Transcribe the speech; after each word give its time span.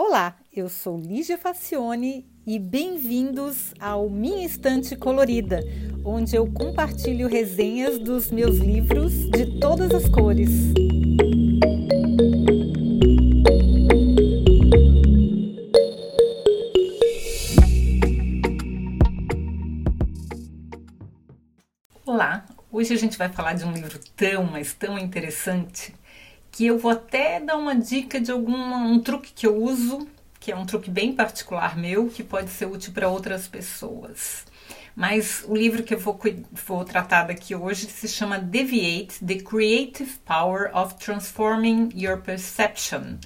Olá, 0.00 0.36
eu 0.54 0.68
sou 0.68 0.96
Lígia 0.96 1.36
Facione 1.36 2.24
e 2.46 2.56
bem-vindos 2.56 3.74
ao 3.80 4.08
Minha 4.08 4.46
Estante 4.46 4.94
Colorida, 4.94 5.60
onde 6.04 6.36
eu 6.36 6.46
compartilho 6.52 7.26
resenhas 7.26 7.98
dos 7.98 8.30
meus 8.30 8.58
livros 8.58 9.12
de 9.28 9.58
todas 9.58 9.92
as 9.92 10.08
cores. 10.08 10.50
Olá, 22.06 22.46
hoje 22.70 22.94
a 22.94 22.96
gente 22.96 23.18
vai 23.18 23.28
falar 23.30 23.54
de 23.54 23.64
um 23.64 23.72
livro 23.72 23.98
tão, 24.14 24.44
mas 24.44 24.72
tão 24.72 24.96
interessante 24.96 25.92
que 26.50 26.66
eu 26.66 26.78
vou 26.78 26.90
até 26.90 27.40
dar 27.40 27.56
uma 27.56 27.74
dica 27.74 28.20
de 28.20 28.30
algum 28.30 28.56
um 28.56 29.00
truque 29.00 29.32
que 29.32 29.46
eu 29.46 29.56
uso, 29.56 30.08
que 30.40 30.52
é 30.52 30.56
um 30.56 30.66
truque 30.66 30.90
bem 30.90 31.12
particular 31.12 31.76
meu, 31.76 32.08
que 32.08 32.22
pode 32.22 32.50
ser 32.50 32.66
útil 32.66 32.92
para 32.92 33.08
outras 33.08 33.46
pessoas. 33.46 34.46
Mas 34.94 35.44
o 35.46 35.54
livro 35.54 35.84
que 35.84 35.94
eu 35.94 35.98
vou, 35.98 36.18
vou 36.66 36.84
tratar 36.84 37.24
daqui 37.24 37.54
hoje 37.54 37.86
se 37.86 38.08
chama 38.08 38.38
Deviate: 38.38 39.24
The 39.24 39.36
Creative 39.36 40.10
Power 40.24 40.76
of 40.76 40.96
Transforming 40.96 41.90
Your 41.94 42.20
Perception. 42.20 43.18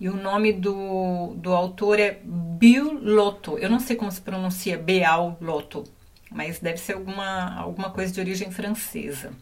E 0.00 0.08
o 0.08 0.16
nome 0.16 0.52
do, 0.52 1.34
do 1.36 1.52
autor 1.52 1.98
é 1.98 2.20
Bill 2.24 2.98
Lotto. 3.02 3.58
Eu 3.58 3.68
não 3.68 3.80
sei 3.80 3.96
como 3.96 4.12
se 4.12 4.20
pronuncia 4.20 4.78
Beal 4.78 5.36
Lotto, 5.40 5.84
mas 6.30 6.60
deve 6.60 6.78
ser 6.78 6.94
alguma, 6.94 7.54
alguma 7.58 7.90
coisa 7.90 8.12
de 8.12 8.20
origem 8.20 8.50
francesa. 8.50 9.32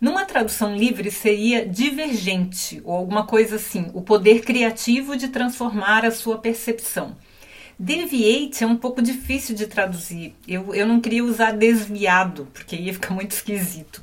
Numa 0.00 0.24
tradução 0.24 0.74
livre 0.74 1.10
seria 1.10 1.66
divergente 1.66 2.80
ou 2.84 2.94
alguma 2.94 3.26
coisa 3.26 3.56
assim, 3.56 3.90
o 3.92 4.00
poder 4.00 4.40
criativo 4.40 5.14
de 5.16 5.28
transformar 5.28 6.06
a 6.06 6.10
sua 6.10 6.38
percepção. 6.38 7.14
Deviate 7.78 8.64
é 8.64 8.66
um 8.66 8.76
pouco 8.76 9.02
difícil 9.02 9.54
de 9.54 9.66
traduzir. 9.66 10.34
Eu, 10.48 10.74
eu 10.74 10.86
não 10.86 11.00
queria 11.00 11.24
usar 11.24 11.52
desviado, 11.52 12.48
porque 12.52 12.76
ia 12.76 12.94
ficar 12.94 13.12
muito 13.12 13.32
esquisito. 13.32 14.02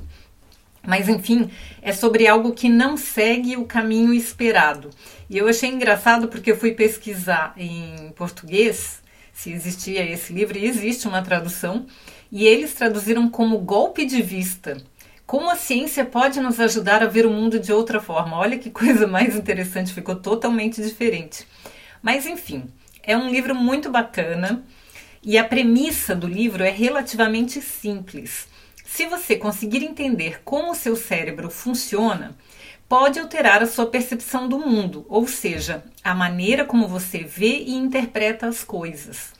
Mas 0.86 1.08
enfim, 1.08 1.50
é 1.82 1.92
sobre 1.92 2.28
algo 2.28 2.52
que 2.52 2.68
não 2.68 2.96
segue 2.96 3.56
o 3.56 3.64
caminho 3.64 4.14
esperado. 4.14 4.90
E 5.28 5.36
eu 5.36 5.48
achei 5.48 5.68
engraçado 5.68 6.28
porque 6.28 6.52
eu 6.52 6.56
fui 6.56 6.72
pesquisar 6.72 7.54
em 7.56 8.12
português 8.16 9.02
se 9.38 9.52
existia 9.52 10.04
esse 10.04 10.32
livro, 10.32 10.58
e 10.58 10.66
existe 10.66 11.06
uma 11.06 11.22
tradução, 11.22 11.86
e 12.30 12.44
eles 12.44 12.74
traduziram 12.74 13.30
como 13.30 13.58
golpe 13.58 14.04
de 14.04 14.20
vista. 14.20 14.82
Como 15.28 15.50
a 15.50 15.56
ciência 15.56 16.06
pode 16.06 16.40
nos 16.40 16.58
ajudar 16.58 17.02
a 17.02 17.06
ver 17.06 17.26
o 17.26 17.30
mundo 17.30 17.60
de 17.60 17.70
outra 17.70 18.00
forma? 18.00 18.38
Olha 18.38 18.56
que 18.56 18.70
coisa 18.70 19.04
mais 19.06 19.36
interessante, 19.36 19.92
ficou 19.92 20.16
totalmente 20.16 20.80
diferente. 20.80 21.46
Mas 22.00 22.24
enfim, 22.24 22.64
é 23.02 23.14
um 23.14 23.28
livro 23.28 23.54
muito 23.54 23.90
bacana 23.90 24.64
e 25.22 25.36
a 25.36 25.44
premissa 25.44 26.16
do 26.16 26.26
livro 26.26 26.64
é 26.64 26.70
relativamente 26.70 27.60
simples. 27.60 28.48
Se 28.86 29.04
você 29.04 29.36
conseguir 29.36 29.84
entender 29.84 30.40
como 30.46 30.72
o 30.72 30.74
seu 30.74 30.96
cérebro 30.96 31.50
funciona, 31.50 32.34
pode 32.88 33.20
alterar 33.20 33.62
a 33.62 33.66
sua 33.66 33.84
percepção 33.84 34.48
do 34.48 34.58
mundo, 34.58 35.04
ou 35.10 35.28
seja, 35.28 35.84
a 36.02 36.14
maneira 36.14 36.64
como 36.64 36.88
você 36.88 37.18
vê 37.18 37.58
e 37.58 37.74
interpreta 37.74 38.46
as 38.46 38.64
coisas. 38.64 39.34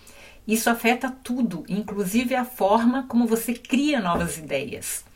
Isso 0.47 0.69
afeta 0.69 1.11
tudo, 1.25 1.65
inclusive 1.67 2.35
a 2.35 2.45
forma 2.45 3.07
como 3.09 3.27
você 3.27 3.55
cria 3.55 4.03
novas 4.03 4.37
ideias. 4.37 5.08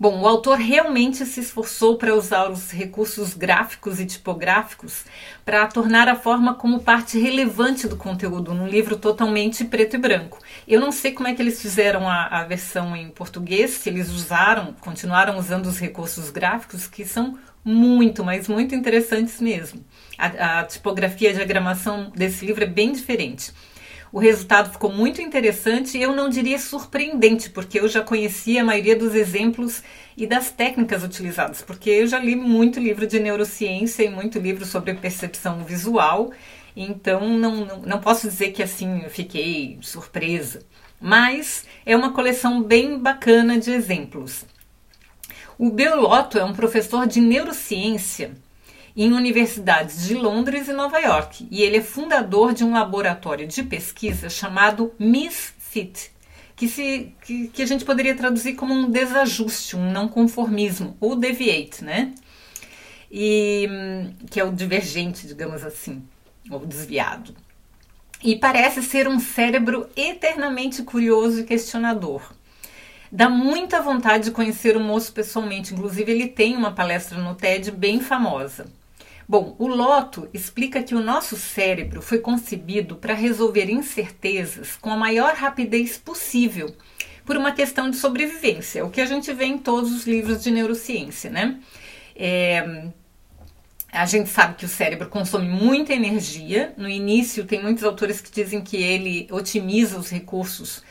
Bom, 0.00 0.22
o 0.22 0.26
autor 0.26 0.56
realmente 0.56 1.26
se 1.26 1.40
esforçou 1.40 1.98
para 1.98 2.14
usar 2.14 2.50
os 2.50 2.70
recursos 2.70 3.34
gráficos 3.34 4.00
e 4.00 4.06
tipográficos 4.06 5.04
para 5.44 5.66
tornar 5.66 6.08
a 6.08 6.16
forma 6.16 6.54
como 6.54 6.80
parte 6.80 7.18
relevante 7.18 7.86
do 7.86 7.98
conteúdo 7.98 8.54
num 8.54 8.66
livro 8.66 8.96
totalmente 8.96 9.62
preto 9.62 9.96
e 9.96 9.98
branco. 9.98 10.38
Eu 10.66 10.80
não 10.80 10.90
sei 10.90 11.12
como 11.12 11.28
é 11.28 11.34
que 11.34 11.42
eles 11.42 11.60
fizeram 11.60 12.08
a, 12.08 12.28
a 12.28 12.44
versão 12.44 12.96
em 12.96 13.10
português, 13.10 13.72
se 13.72 13.90
eles 13.90 14.08
usaram, 14.08 14.74
continuaram 14.80 15.38
usando 15.38 15.66
os 15.66 15.78
recursos 15.78 16.30
gráficos, 16.30 16.86
que 16.86 17.04
são 17.04 17.38
muito, 17.62 18.24
mas 18.24 18.48
muito 18.48 18.74
interessantes 18.74 19.38
mesmo. 19.38 19.84
A, 20.16 20.60
a 20.60 20.64
tipografia 20.64 21.28
e 21.28 21.32
a 21.32 21.34
diagramação 21.34 22.10
desse 22.16 22.46
livro 22.46 22.64
é 22.64 22.66
bem 22.66 22.92
diferente. 22.92 23.52
O 24.12 24.18
resultado 24.18 24.72
ficou 24.72 24.92
muito 24.92 25.22
interessante 25.22 25.96
e 25.96 26.02
eu 26.02 26.14
não 26.14 26.28
diria 26.28 26.58
surpreendente, 26.58 27.48
porque 27.48 27.78
eu 27.78 27.88
já 27.88 28.02
conhecia 28.02 28.60
a 28.60 28.64
maioria 28.64 28.96
dos 28.96 29.14
exemplos 29.14 29.84
e 30.16 30.26
das 30.26 30.50
técnicas 30.50 31.04
utilizadas, 31.04 31.62
porque 31.62 31.88
eu 31.88 32.06
já 32.08 32.18
li 32.18 32.34
muito 32.34 32.80
livro 32.80 33.06
de 33.06 33.20
neurociência 33.20 34.02
e 34.02 34.10
muito 34.10 34.38
livro 34.40 34.66
sobre 34.66 34.94
percepção 34.94 35.64
visual, 35.64 36.32
então 36.74 37.28
não, 37.38 37.64
não, 37.64 37.82
não 37.82 38.00
posso 38.00 38.28
dizer 38.28 38.50
que 38.50 38.62
assim 38.64 39.02
eu 39.04 39.10
fiquei 39.10 39.78
surpresa, 39.80 40.62
mas 41.00 41.64
é 41.86 41.94
uma 41.96 42.12
coleção 42.12 42.62
bem 42.62 42.98
bacana 42.98 43.58
de 43.60 43.70
exemplos. 43.70 44.44
O 45.56 45.70
Beolotto 45.70 46.36
é 46.36 46.44
um 46.44 46.52
professor 46.52 47.06
de 47.06 47.20
neurociência 47.20 48.32
em 49.02 49.14
universidades 49.14 50.06
de 50.06 50.14
Londres 50.14 50.68
e 50.68 50.74
Nova 50.74 50.98
York, 50.98 51.48
e 51.50 51.62
ele 51.62 51.78
é 51.78 51.80
fundador 51.80 52.52
de 52.52 52.62
um 52.62 52.74
laboratório 52.74 53.46
de 53.46 53.62
pesquisa 53.62 54.28
chamado 54.28 54.92
Misfit, 54.98 56.12
que, 56.54 56.68
se, 56.68 57.14
que, 57.24 57.48
que 57.48 57.62
a 57.62 57.66
gente 57.66 57.82
poderia 57.82 58.14
traduzir 58.14 58.56
como 58.56 58.74
um 58.74 58.90
desajuste, 58.90 59.74
um 59.74 59.90
não 59.90 60.06
conformismo, 60.06 60.98
ou 61.00 61.16
deviate, 61.16 61.82
né? 61.82 62.12
E, 63.10 63.66
que 64.30 64.38
é 64.38 64.44
o 64.44 64.52
divergente, 64.52 65.26
digamos 65.26 65.64
assim, 65.64 66.02
ou 66.50 66.66
desviado. 66.66 67.34
E 68.22 68.36
parece 68.36 68.82
ser 68.82 69.08
um 69.08 69.18
cérebro 69.18 69.88
eternamente 69.96 70.82
curioso 70.82 71.40
e 71.40 71.44
questionador. 71.44 72.34
Dá 73.10 73.30
muita 73.30 73.80
vontade 73.80 74.24
de 74.24 74.30
conhecer 74.30 74.76
o 74.76 74.80
moço 74.80 75.10
pessoalmente, 75.10 75.72
inclusive 75.72 76.12
ele 76.12 76.28
tem 76.28 76.54
uma 76.54 76.72
palestra 76.72 77.16
no 77.16 77.34
TED 77.34 77.70
bem 77.70 77.98
famosa. 77.98 78.66
Bom, 79.30 79.54
o 79.60 79.68
Loto 79.68 80.28
explica 80.34 80.82
que 80.82 80.92
o 80.92 81.00
nosso 81.00 81.36
cérebro 81.36 82.02
foi 82.02 82.18
concebido 82.18 82.96
para 82.96 83.14
resolver 83.14 83.70
incertezas 83.70 84.76
com 84.76 84.90
a 84.90 84.96
maior 84.96 85.34
rapidez 85.34 85.96
possível, 85.96 86.74
por 87.24 87.36
uma 87.36 87.52
questão 87.52 87.88
de 87.88 87.96
sobrevivência, 87.96 88.84
o 88.84 88.90
que 88.90 89.00
a 89.00 89.06
gente 89.06 89.32
vê 89.32 89.44
em 89.44 89.56
todos 89.56 89.92
os 89.92 90.04
livros 90.04 90.42
de 90.42 90.50
neurociência, 90.50 91.30
né? 91.30 91.60
É, 92.16 92.88
a 93.92 94.04
gente 94.04 94.28
sabe 94.28 94.56
que 94.56 94.64
o 94.64 94.68
cérebro 94.68 95.08
consome 95.08 95.48
muita 95.48 95.92
energia. 95.92 96.74
No 96.76 96.88
início, 96.88 97.44
tem 97.44 97.62
muitos 97.62 97.84
autores 97.84 98.20
que 98.20 98.32
dizem 98.32 98.60
que 98.60 98.78
ele 98.82 99.28
otimiza 99.30 99.96
os 99.96 100.10
recursos 100.10 100.82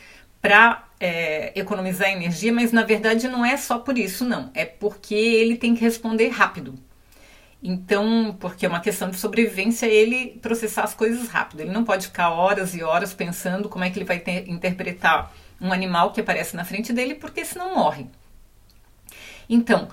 para 0.41 0.87
é, 0.97 1.51
economizar 1.59 2.09
energia, 2.09 2.53
mas 2.53 2.71
na 2.71 2.85
verdade 2.85 3.27
não 3.27 3.45
é 3.45 3.57
só 3.57 3.79
por 3.79 3.97
isso, 3.97 4.23
não. 4.23 4.49
É 4.53 4.63
porque 4.63 5.13
ele 5.13 5.57
tem 5.57 5.75
que 5.75 5.81
responder 5.81 6.29
rápido. 6.29 6.79
Então, 7.61 8.35
porque 8.39 8.65
é 8.65 8.69
uma 8.69 8.79
questão 8.79 9.09
de 9.09 9.17
sobrevivência 9.17 9.85
ele 9.85 10.39
processar 10.41 10.83
as 10.83 10.93
coisas 10.93 11.27
rápido. 11.27 11.59
Ele 11.59 11.71
não 11.71 11.83
pode 11.83 12.07
ficar 12.07 12.29
horas 12.29 12.73
e 12.73 12.81
horas 12.81 13.13
pensando 13.13 13.67
como 13.67 13.83
é 13.83 13.89
que 13.89 13.99
ele 13.99 14.05
vai 14.05 14.19
ter, 14.19 14.49
interpretar 14.49 15.33
um 15.59 15.73
animal 15.73 16.11
que 16.11 16.21
aparece 16.21 16.55
na 16.55 16.63
frente 16.63 16.93
dele, 16.93 17.15
porque 17.15 17.43
senão 17.43 17.75
morre. 17.75 18.07
Então, 19.49 19.89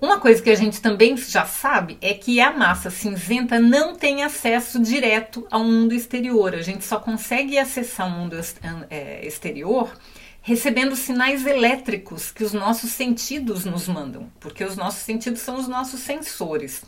uma 0.00 0.20
coisa 0.20 0.42
que 0.42 0.50
a 0.50 0.54
gente 0.54 0.80
também 0.80 1.16
já 1.16 1.44
sabe 1.44 1.98
é 2.00 2.14
que 2.14 2.40
a 2.40 2.50
massa 2.50 2.90
cinzenta 2.90 3.58
não 3.58 3.94
tem 3.94 4.22
acesso 4.24 4.78
direto 4.80 5.46
ao 5.50 5.64
mundo 5.64 5.92
exterior. 5.92 6.54
A 6.54 6.62
gente 6.62 6.84
só 6.84 6.98
consegue 6.98 7.58
acessar 7.58 8.06
o 8.06 8.10
mundo 8.10 8.36
é, 8.88 9.26
exterior 9.26 9.90
recebendo 10.46 10.94
sinais 10.94 11.44
elétricos 11.44 12.30
que 12.30 12.44
os 12.44 12.52
nossos 12.52 12.92
sentidos 12.92 13.64
nos 13.64 13.88
mandam, 13.88 14.30
porque 14.38 14.62
os 14.62 14.76
nossos 14.76 15.00
sentidos 15.00 15.40
são 15.40 15.56
os 15.56 15.66
nossos 15.66 15.98
sensores. 15.98 16.84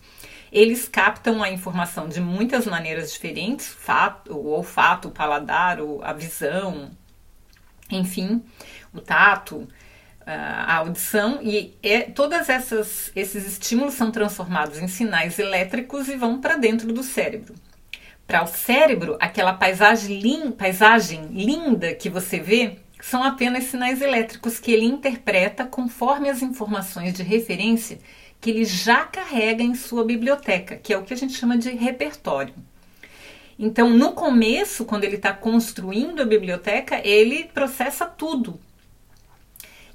Eles 0.53 0.87
captam 0.87 1.43
a 1.43 1.51
informação 1.51 2.09
de 2.09 2.21
muitas 2.21 2.67
maneiras 2.67 3.13
diferentes, 3.13 3.67
fato, 3.67 4.33
o 4.33 4.47
olfato, 4.51 5.09
o 5.09 5.11
paladar, 5.11 5.79
a 6.03 6.13
visão, 6.13 6.93
enfim, 7.91 8.45
o 8.95 9.01
tato, 9.01 9.67
a 10.25 10.77
audição 10.77 11.41
e 11.43 11.77
é, 11.83 12.03
todas 12.03 12.49
essas 12.49 13.11
esses 13.17 13.45
estímulos 13.45 13.95
são 13.95 14.13
transformados 14.13 14.79
em 14.79 14.87
sinais 14.87 15.37
elétricos 15.37 16.07
e 16.07 16.15
vão 16.15 16.41
para 16.41 16.57
dentro 16.57 16.93
do 16.93 17.03
cérebro. 17.03 17.57
Para 18.25 18.45
o 18.45 18.47
cérebro, 18.47 19.17
aquela 19.19 19.53
paisagem, 19.53 20.53
paisagem 20.53 21.27
linda 21.33 21.93
que 21.93 22.09
você 22.09 22.39
vê 22.39 22.79
são 23.01 23.23
apenas 23.23 23.65
sinais 23.65 24.03
elétricos 24.03 24.59
que 24.59 24.73
ele 24.73 24.85
interpreta 24.85 25.65
conforme 25.65 26.29
as 26.29 26.43
informações 26.43 27.15
de 27.15 27.23
referência 27.23 27.99
que 28.41 28.51
ele 28.51 28.65
já 28.65 29.05
carrega 29.05 29.63
em 29.63 29.75
sua 29.75 30.05
biblioteca, 30.05 30.77
que 30.77 30.93
é 30.93 30.99
o 30.99 31.03
que 31.03 31.15
a 31.15 31.17
gente 31.17 31.35
chama 31.35 31.57
de 31.57 31.71
repertório. 31.71 32.55
Então, 33.59 33.91
no 33.91 34.13
começo, 34.13 34.85
quando 34.85 35.05
ele 35.05 35.17
está 35.17 35.33
construindo 35.33 36.23
a 36.23 36.25
biblioteca, 36.25 37.01
ele 37.05 37.45
processa 37.53 38.07
tudo. 38.07 38.61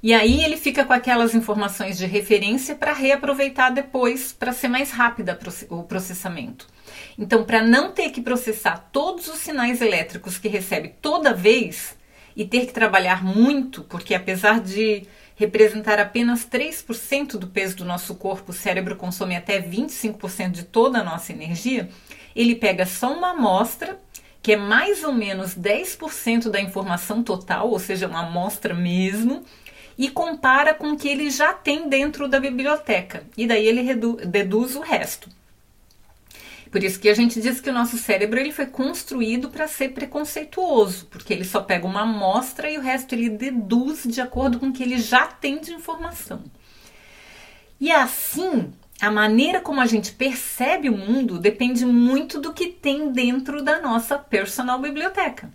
E 0.02 0.12
aí 0.12 0.44
ele 0.44 0.58
fica 0.58 0.84
com 0.84 0.92
aquelas 0.92 1.34
informações 1.34 1.96
de 1.96 2.04
referência 2.04 2.74
para 2.74 2.92
reaproveitar 2.92 3.70
depois, 3.70 4.34
para 4.34 4.52
ser 4.52 4.68
mais 4.68 4.90
rápida 4.90 5.38
o 5.70 5.82
processamento. 5.82 6.68
Então, 7.18 7.42
para 7.42 7.62
não 7.62 7.90
ter 7.92 8.10
que 8.10 8.20
processar 8.20 8.90
todos 8.92 9.28
os 9.28 9.38
sinais 9.38 9.80
elétricos 9.80 10.36
que 10.36 10.46
recebe 10.46 10.94
toda 11.00 11.32
vez 11.32 11.96
e 12.36 12.44
ter 12.44 12.66
que 12.66 12.72
trabalhar 12.72 13.24
muito, 13.24 13.82
porque 13.84 14.14
apesar 14.14 14.60
de 14.60 15.06
representar 15.36 15.98
apenas 15.98 16.46
3% 16.46 17.38
do 17.38 17.48
peso 17.48 17.76
do 17.76 17.84
nosso 17.84 18.14
corpo, 18.14 18.52
o 18.52 18.54
cérebro 18.54 18.96
consome 18.96 19.36
até 19.36 19.60
25% 19.60 20.50
de 20.50 20.64
toda 20.64 21.00
a 21.00 21.04
nossa 21.04 21.32
energia, 21.32 21.88
ele 22.34 22.54
pega 22.54 22.86
só 22.86 23.12
uma 23.12 23.30
amostra, 23.30 23.98
que 24.42 24.52
é 24.52 24.56
mais 24.56 25.02
ou 25.02 25.12
menos 25.12 25.56
10% 25.56 26.50
da 26.50 26.60
informação 26.60 27.22
total, 27.22 27.70
ou 27.70 27.78
seja, 27.78 28.06
uma 28.06 28.26
amostra 28.26 28.74
mesmo, 28.74 29.42
e 29.96 30.10
compara 30.10 30.74
com 30.74 30.92
o 30.92 30.96
que 30.96 31.08
ele 31.08 31.30
já 31.30 31.52
tem 31.52 31.88
dentro 31.88 32.28
da 32.28 32.40
biblioteca. 32.40 33.24
E 33.36 33.46
daí 33.46 33.66
ele 33.66 33.94
deduz 34.26 34.74
o 34.76 34.80
resto. 34.80 35.28
Por 36.74 36.82
isso 36.82 36.98
que 36.98 37.08
a 37.08 37.14
gente 37.14 37.40
diz 37.40 37.60
que 37.60 37.70
o 37.70 37.72
nosso 37.72 37.96
cérebro 37.96 38.36
ele 38.36 38.50
foi 38.50 38.66
construído 38.66 39.48
para 39.48 39.68
ser 39.68 39.90
preconceituoso, 39.90 41.06
porque 41.06 41.32
ele 41.32 41.44
só 41.44 41.60
pega 41.60 41.86
uma 41.86 42.00
amostra 42.00 42.68
e 42.68 42.76
o 42.76 42.80
resto 42.80 43.14
ele 43.14 43.28
deduz 43.28 44.02
de 44.02 44.20
acordo 44.20 44.58
com 44.58 44.66
o 44.66 44.72
que 44.72 44.82
ele 44.82 44.98
já 44.98 45.24
tem 45.24 45.60
de 45.60 45.72
informação. 45.72 46.42
E 47.80 47.92
assim, 47.92 48.72
a 49.00 49.08
maneira 49.08 49.60
como 49.60 49.80
a 49.80 49.86
gente 49.86 50.10
percebe 50.10 50.88
o 50.90 50.98
mundo 50.98 51.38
depende 51.38 51.86
muito 51.86 52.40
do 52.40 52.52
que 52.52 52.66
tem 52.66 53.12
dentro 53.12 53.62
da 53.62 53.80
nossa 53.80 54.18
personal 54.18 54.80
biblioteca. 54.80 55.48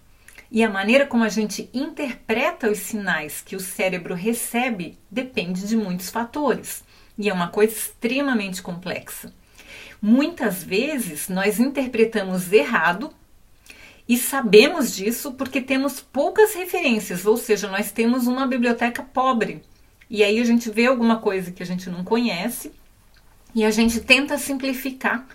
E 0.49 0.63
a 0.63 0.69
maneira 0.69 1.05
como 1.05 1.25
a 1.25 1.29
gente 1.29 1.69
interpreta 1.73 2.71
os 2.71 2.77
sinais 2.77 3.41
que 3.41 3.57
o 3.57 3.59
cérebro 3.59 4.13
recebe 4.15 4.97
depende 5.11 5.67
de 5.67 5.75
muitos 5.75 6.09
fatores. 6.09 6.81
E 7.17 7.27
é 7.27 7.33
uma 7.33 7.49
coisa 7.49 7.73
extremamente 7.73 8.61
complexa. 8.61 9.33
Muitas 10.01 10.63
vezes 10.63 11.27
nós 11.27 11.59
interpretamos 11.59 12.51
errado 12.53 13.13
e 14.07 14.17
sabemos 14.17 14.95
disso 14.95 15.33
porque 15.33 15.61
temos 15.61 15.99
poucas 15.99 16.53
referências, 16.53 17.25
ou 17.25 17.37
seja, 17.37 17.69
nós 17.69 17.91
temos 17.91 18.25
uma 18.27 18.47
biblioteca 18.47 19.03
pobre. 19.03 19.61
E 20.09 20.23
aí 20.23 20.39
a 20.39 20.43
gente 20.43 20.69
vê 20.71 20.87
alguma 20.87 21.19
coisa 21.19 21.51
que 21.51 21.61
a 21.61 21.65
gente 21.65 21.89
não 21.89 22.03
conhece 22.03 22.71
e 23.53 23.63
a 23.63 23.71
gente 23.71 23.99
tenta 23.99 24.37
simplificar 24.37 25.27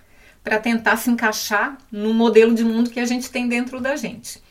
para 0.42 0.58
tentar 0.58 0.96
se 0.96 1.10
encaixar 1.10 1.78
no 1.90 2.12
modelo 2.12 2.54
de 2.54 2.64
mundo 2.64 2.90
que 2.90 3.00
a 3.00 3.06
gente 3.06 3.30
tem 3.30 3.48
dentro 3.48 3.80
da 3.80 3.96
gente. 3.96 4.42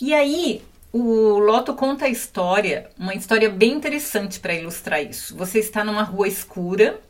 E 0.00 0.12
aí 0.12 0.62
o 0.92 1.38
Loto 1.38 1.74
conta 1.74 2.06
a 2.06 2.08
história, 2.08 2.90
uma 2.98 3.14
história 3.14 3.48
bem 3.48 3.72
interessante 3.72 4.40
para 4.40 4.54
ilustrar 4.54 5.02
isso. 5.02 5.36
Você 5.36 5.58
está 5.58 5.84
numa 5.84 6.02
rua 6.02 6.28
escura 6.28 7.00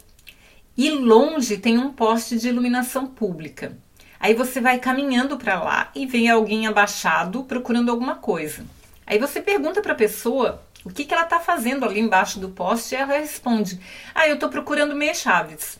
e 0.83 0.91
longe 0.91 1.59
tem 1.59 1.79
um 1.79 1.93
poste 1.93 2.37
de 2.37 2.49
iluminação 2.49 3.07
pública. 3.07 3.79
Aí 4.19 4.35
você 4.35 4.61
vai 4.61 4.81
caminhando 4.81 5.37
para 5.37 5.63
lá 5.63 5.93
e 5.95 6.07
vem 6.07 6.29
alguém 6.29 6.67
abaixado 6.67 7.45
procurando 7.45 7.89
alguma 7.89 8.17
coisa. 8.17 8.65
Aí 9.07 9.17
você 9.17 9.41
pergunta 9.41 9.81
para 9.81 9.93
a 9.93 9.97
pessoa 9.97 10.61
o 10.85 10.91
que, 10.91 11.05
que 11.05 11.15
ela 11.15 11.23
está 11.23 11.39
fazendo 11.39 11.85
ali 11.85 12.01
embaixo 12.01 12.41
do 12.41 12.49
poste 12.49 12.97
e 12.97 12.99
ela 12.99 13.17
responde: 13.17 13.79
Ah, 14.13 14.27
eu 14.27 14.35
estou 14.35 14.49
procurando 14.49 14.97
meias 14.97 15.19
chaves. 15.19 15.79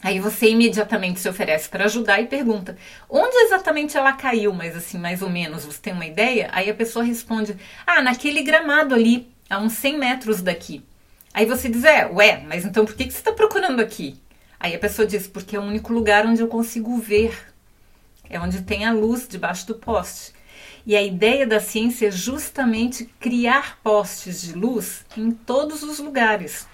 Aí 0.00 0.20
você 0.20 0.50
imediatamente 0.50 1.18
se 1.18 1.28
oferece 1.28 1.68
para 1.68 1.86
ajudar 1.86 2.20
e 2.20 2.28
pergunta: 2.28 2.76
onde 3.10 3.36
exatamente 3.38 3.96
ela 3.96 4.12
caiu? 4.12 4.52
Mas 4.52 4.76
assim, 4.76 4.96
mais 4.96 5.22
ou 5.22 5.28
menos, 5.28 5.64
você 5.64 5.80
tem 5.80 5.92
uma 5.92 6.06
ideia? 6.06 6.50
Aí 6.52 6.70
a 6.70 6.74
pessoa 6.74 7.04
responde: 7.04 7.56
Ah, 7.84 8.00
naquele 8.00 8.42
gramado 8.42 8.94
ali, 8.94 9.28
a 9.50 9.58
uns 9.58 9.72
100 9.72 9.98
metros 9.98 10.40
daqui. 10.40 10.84
Aí 11.34 11.46
você 11.46 11.68
diz, 11.68 11.82
é, 11.82 12.06
ué, 12.06 12.44
mas 12.46 12.64
então 12.64 12.86
por 12.86 12.94
que, 12.94 13.06
que 13.06 13.12
você 13.12 13.18
está 13.18 13.32
procurando 13.32 13.80
aqui? 13.80 14.22
Aí 14.60 14.72
a 14.72 14.78
pessoa 14.78 15.04
diz, 15.04 15.26
porque 15.26 15.56
é 15.56 15.58
o 15.58 15.64
único 15.64 15.92
lugar 15.92 16.24
onde 16.24 16.40
eu 16.40 16.46
consigo 16.46 16.96
ver. 16.96 17.52
É 18.30 18.38
onde 18.40 18.62
tem 18.62 18.86
a 18.86 18.92
luz 18.92 19.26
debaixo 19.26 19.66
do 19.66 19.74
poste. 19.74 20.32
E 20.86 20.94
a 20.94 21.02
ideia 21.02 21.44
da 21.44 21.58
ciência 21.58 22.06
é 22.06 22.10
justamente 22.10 23.06
criar 23.18 23.80
postes 23.82 24.42
de 24.42 24.52
luz 24.52 25.04
em 25.16 25.32
todos 25.32 25.82
os 25.82 25.98
lugares. 25.98 26.68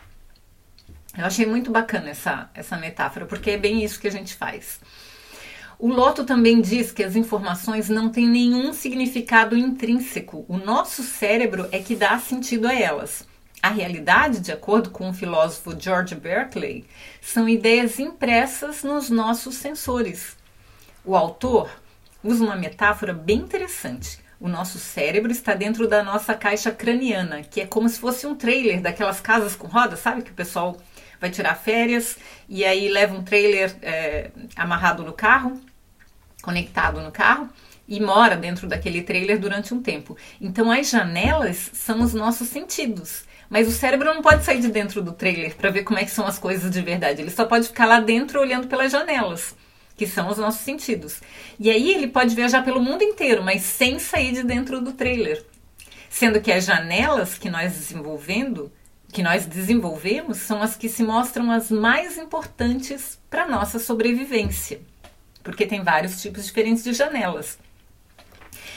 Eu 1.17 1.25
achei 1.25 1.47
muito 1.47 1.71
bacana 1.71 2.11
essa, 2.11 2.51
essa 2.55 2.77
metáfora, 2.77 3.25
porque 3.25 3.53
é 3.53 3.59
bem 3.59 3.83
isso 3.83 3.99
que 3.99 4.09
a 4.09 4.13
gente 4.13 4.35
faz. 4.35 4.79
O 5.79 5.89
Loto 5.89 6.25
também 6.25 6.61
diz 6.61 6.93
que 6.93 7.03
as 7.03 7.17
informações 7.17 7.89
não 7.89 8.11
têm 8.11 8.29
nenhum 8.29 8.75
significado 8.75 9.57
intrínseco. 9.57 10.45
O 10.47 10.59
nosso 10.59 11.03
cérebro 11.03 11.67
é 11.73 11.79
que 11.79 11.97
dá 11.97 12.19
sentido 12.19 12.69
a 12.69 12.75
elas. 12.75 13.30
A 13.63 13.69
realidade, 13.69 14.41
de 14.41 14.53
acordo 14.53 14.91
com 14.91 15.11
o 15.11 15.13
filósofo 15.13 15.79
George 15.79 16.15
Berkeley, 16.15 16.87
são 17.21 17.49
ideias 17.49 17.99
impressas 17.99 18.83
nos 18.83 19.11
nossos 19.11 19.57
sensores. 19.57 20.37
O 21.05 21.15
autor 21.15 21.71
usa 22.25 22.43
uma 22.43 22.57
metáfora 22.57 23.13
bem 23.13 23.39
interessante. 23.39 24.19
O 24.41 24.49
nosso 24.49 24.79
cérebro 24.79 25.31
está 25.31 25.53
dentro 25.55 25.87
da 25.87 26.03
nossa 26.03 26.35
caixa 26.35 26.71
craniana, 26.71 27.43
que 27.43 27.61
é 27.61 27.67
como 27.67 27.87
se 27.87 28.01
fosse 28.01 28.27
um 28.27 28.35
trailer 28.35 28.81
daquelas 28.81 29.21
casas 29.21 29.55
com 29.55 29.67
rodas, 29.67 30.01
sabe? 30.01 30.23
Que 30.23 30.31
o 30.31 30.35
pessoal 30.35 30.79
vai 31.21 31.29
tirar 31.29 31.55
férias 31.55 32.17
e 32.49 32.65
aí 32.65 32.89
leva 32.89 33.15
um 33.15 33.23
trailer 33.23 33.77
é, 33.83 34.31
amarrado 34.57 35.05
no 35.05 35.13
carro, 35.13 35.61
conectado 36.41 37.03
no 37.03 37.13
carro 37.13 37.51
e 37.87 38.01
mora 38.01 38.37
dentro 38.37 38.67
daquele 38.67 39.03
trailer 39.03 39.39
durante 39.39 39.75
um 39.75 39.83
tempo. 39.83 40.17
Então, 40.41 40.71
as 40.71 40.89
janelas 40.89 41.71
são 41.75 42.01
os 42.01 42.15
nossos 42.15 42.49
sentidos. 42.49 43.29
Mas 43.51 43.67
o 43.67 43.73
cérebro 43.73 44.15
não 44.15 44.23
pode 44.23 44.45
sair 44.45 44.61
de 44.61 44.69
dentro 44.69 45.03
do 45.03 45.13
trailer 45.13 45.57
para 45.57 45.71
ver 45.71 45.83
como 45.83 45.99
é 45.99 46.05
que 46.05 46.11
são 46.13 46.25
as 46.25 46.39
coisas 46.39 46.71
de 46.71 46.81
verdade. 46.81 47.21
Ele 47.21 47.33
só 47.33 47.45
pode 47.45 47.67
ficar 47.67 47.85
lá 47.85 47.99
dentro 47.99 48.41
olhando 48.41 48.69
pelas 48.69 48.93
janelas, 48.93 49.57
que 49.97 50.07
são 50.07 50.29
os 50.29 50.39
nossos 50.39 50.61
sentidos. 50.61 51.21
E 51.59 51.69
aí 51.69 51.93
ele 51.93 52.07
pode 52.07 52.37
viajar 52.37 52.65
pelo 52.65 52.81
mundo 52.81 53.03
inteiro, 53.03 53.43
mas 53.43 53.63
sem 53.63 53.99
sair 53.99 54.33
de 54.33 54.45
dentro 54.45 54.81
do 54.81 54.93
trailer. 54.93 55.45
Sendo 56.09 56.41
que 56.41 56.53
as 56.53 56.65
janelas 56.65 57.37
que 57.37 57.51
nós 57.51 57.73
desenvolvendo, 57.73 58.71
que 59.13 59.23
nós 59.23 59.47
desenvolvemos, 59.47 60.39
são 60.39 60.63
as 60.63 60.77
que 60.77 60.89
se 60.89 61.03
mostram 61.03 61.51
as 61.51 61.73
mais 61.73 62.17
importantes 62.17 63.19
para 63.29 63.49
nossa 63.49 63.81
sobrevivência. 63.81 64.81
Porque 65.43 65.67
tem 65.67 65.83
vários 65.83 66.23
tipos 66.23 66.47
diferentes 66.47 66.85
de 66.85 66.93
janelas. 66.93 67.59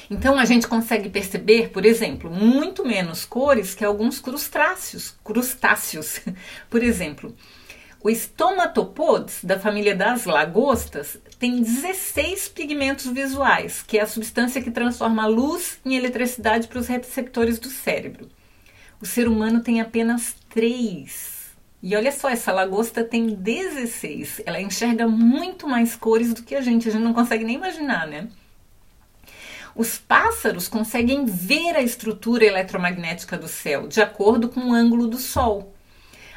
Então 0.10 0.38
a 0.38 0.46
gente 0.46 0.68
consegue 0.68 1.10
perceber, 1.10 1.70
por 1.70 1.86
exemplo, 1.86 2.30
muito 2.30 2.86
menos 2.86 3.26
cores 3.26 3.74
que 3.74 3.86
alguns 3.86 4.20
crustáceos. 4.20 5.16
crustáceos. 5.24 6.22
Por 6.70 6.84
exemplo, 6.84 7.34
o 8.04 8.10
estomatopods 8.10 9.44
da 9.44 9.58
família 9.58 9.96
das 9.96 10.26
lagostas 10.26 11.18
tem 11.40 11.62
16 11.62 12.50
pigmentos 12.50 13.06
visuais, 13.06 13.82
que 13.82 13.98
é 13.98 14.01
a 14.01 14.08
substância 14.08 14.62
que 14.62 14.72
transforma 14.72 15.24
a 15.24 15.27
luz 15.27 15.80
em 15.86 15.96
eletricidade 15.96 16.68
para 16.68 16.80
os 16.80 16.88
receptores 16.88 17.60
do 17.60 17.70
cérebro. 17.70 18.30
O 19.01 19.06
ser 19.06 19.27
humano 19.27 19.62
tem 19.62 19.80
apenas 19.80 20.36
3. 20.50 21.34
E 21.82 21.96
olha 21.96 22.12
só, 22.12 22.30
essa 22.30 22.51
lagosta 22.51 23.04
tem 23.04 23.27
16. 23.27 24.42
Ela 24.46 24.62
enxerga 24.62 25.08
muito 25.08 25.68
mais 25.68 25.96
cores 25.96 26.34
do 26.34 26.44
que 26.44 26.56
a 26.56 26.62
gente. 26.62 26.88
A 26.88 26.92
gente 26.92 27.04
não 27.04 27.13
consegue 27.13 27.44
nem 27.44 27.56
imaginar, 27.56 28.08
né? 28.08 28.30
Os 29.75 29.98
pássaros 29.98 30.68
conseguem 30.68 31.25
ver 31.25 31.75
a 31.75 31.82
estrutura 31.82 32.46
eletromagnética 32.46 33.38
do 33.38 33.48
céu 33.48 33.88
de 33.88 34.01
acordo 34.01 34.48
com 34.48 34.60
o 34.70 34.74
ângulo 34.74 35.08
do 35.08 35.18
Sol. 35.18 35.74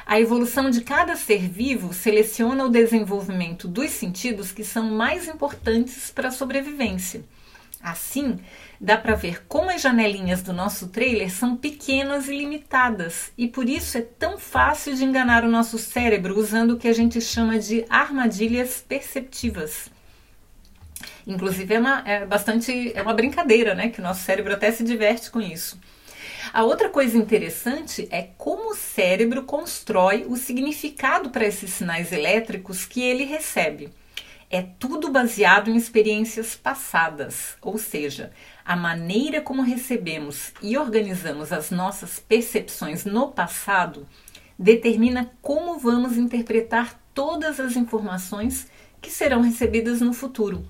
A 0.07 0.19
evolução 0.19 0.71
de 0.71 0.81
cada 0.81 1.15
ser 1.15 1.47
vivo 1.47 1.93
seleciona 1.93 2.65
o 2.65 2.69
desenvolvimento 2.69 3.67
dos 3.67 3.91
sentidos 3.91 4.51
que 4.51 4.63
são 4.63 4.89
mais 4.89 5.27
importantes 5.27 6.09
para 6.09 6.29
a 6.29 6.31
sobrevivência. 6.31 7.23
Assim, 7.79 8.39
dá 8.81 8.97
para 8.97 9.13
ver 9.13 9.45
como 9.47 9.69
as 9.69 9.81
janelinhas 9.81 10.41
do 10.41 10.51
nosso 10.51 10.87
trailer 10.87 11.31
são 11.31 11.55
pequenas 11.55 12.27
e 12.27 12.35
limitadas, 12.35 13.31
e 13.37 13.47
por 13.47 13.69
isso 13.69 13.99
é 13.99 14.01
tão 14.01 14.39
fácil 14.39 14.95
de 14.95 15.03
enganar 15.03 15.43
o 15.43 15.51
nosso 15.51 15.77
cérebro 15.77 16.39
usando 16.39 16.71
o 16.71 16.77
que 16.77 16.87
a 16.87 16.93
gente 16.93 17.21
chama 17.21 17.59
de 17.59 17.85
armadilhas 17.87 18.83
perceptivas. 18.87 19.91
Inclusive 21.27 21.73
é, 21.73 21.79
uma, 21.79 22.03
é 22.05 22.25
bastante 22.25 22.93
é 22.95 23.01
uma 23.01 23.13
brincadeira, 23.13 23.75
né? 23.75 23.89
Que 23.89 23.99
o 23.99 24.03
nosso 24.03 24.23
cérebro 24.23 24.53
até 24.53 24.71
se 24.71 24.81
diverte 24.81 25.29
com 25.29 25.41
isso. 25.41 25.77
A 26.53 26.63
outra 26.63 26.87
coisa 26.87 27.17
interessante 27.17 28.07
é 28.09 28.29
como 28.37 28.71
o 28.71 28.75
cérebro 28.75 29.43
constrói 29.43 30.25
o 30.25 30.37
significado 30.37 31.29
para 31.29 31.45
esses 31.45 31.71
sinais 31.71 32.13
elétricos 32.13 32.85
que 32.85 33.01
ele 33.01 33.25
recebe. 33.25 33.89
É 34.49 34.61
tudo 34.61 35.11
baseado 35.11 35.69
em 35.69 35.75
experiências 35.75 36.55
passadas, 36.55 37.57
ou 37.61 37.77
seja, 37.77 38.31
a 38.63 38.77
maneira 38.77 39.41
como 39.41 39.61
recebemos 39.61 40.53
e 40.61 40.77
organizamos 40.77 41.51
as 41.51 41.69
nossas 41.69 42.17
percepções 42.17 43.03
no 43.03 43.27
passado 43.27 44.07
determina 44.57 45.29
como 45.41 45.77
vamos 45.77 46.15
interpretar 46.15 46.97
todas 47.13 47.59
as 47.59 47.75
informações 47.75 48.67
que 49.01 49.11
serão 49.11 49.41
recebidas 49.41 49.99
no 49.99 50.13
futuro. 50.13 50.65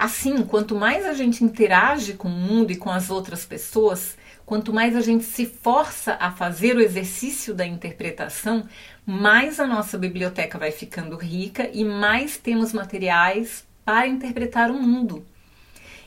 Assim, 0.00 0.42
quanto 0.46 0.74
mais 0.74 1.04
a 1.04 1.12
gente 1.12 1.44
interage 1.44 2.14
com 2.14 2.28
o 2.28 2.30
mundo 2.30 2.72
e 2.72 2.76
com 2.76 2.88
as 2.88 3.10
outras 3.10 3.44
pessoas, 3.44 4.16
quanto 4.46 4.72
mais 4.72 4.96
a 4.96 5.02
gente 5.02 5.24
se 5.24 5.44
força 5.44 6.16
a 6.18 6.30
fazer 6.30 6.74
o 6.74 6.80
exercício 6.80 7.52
da 7.52 7.66
interpretação, 7.66 8.66
mais 9.04 9.60
a 9.60 9.66
nossa 9.66 9.98
biblioteca 9.98 10.56
vai 10.56 10.72
ficando 10.72 11.16
rica 11.16 11.68
e 11.70 11.84
mais 11.84 12.38
temos 12.38 12.72
materiais 12.72 13.66
para 13.84 14.06
interpretar 14.06 14.70
o 14.70 14.82
mundo. 14.82 15.22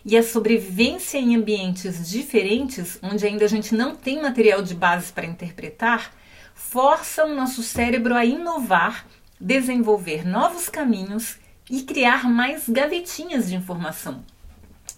E 0.03 0.17
a 0.17 0.23
sobrevivência 0.23 1.19
em 1.19 1.35
ambientes 1.35 2.09
diferentes, 2.09 2.97
onde 2.99 3.27
ainda 3.27 3.45
a 3.45 3.47
gente 3.47 3.75
não 3.75 3.95
tem 3.95 4.19
material 4.19 4.63
de 4.63 4.73
base 4.73 5.13
para 5.13 5.27
interpretar, 5.27 6.11
força 6.55 7.25
o 7.25 7.35
nosso 7.35 7.61
cérebro 7.61 8.15
a 8.15 8.25
inovar, 8.25 9.05
desenvolver 9.39 10.25
novos 10.27 10.67
caminhos 10.67 11.37
e 11.69 11.81
criar 11.81 12.29
mais 12.29 12.67
gavetinhas 12.67 13.49
de 13.49 13.55
informação. 13.55 14.23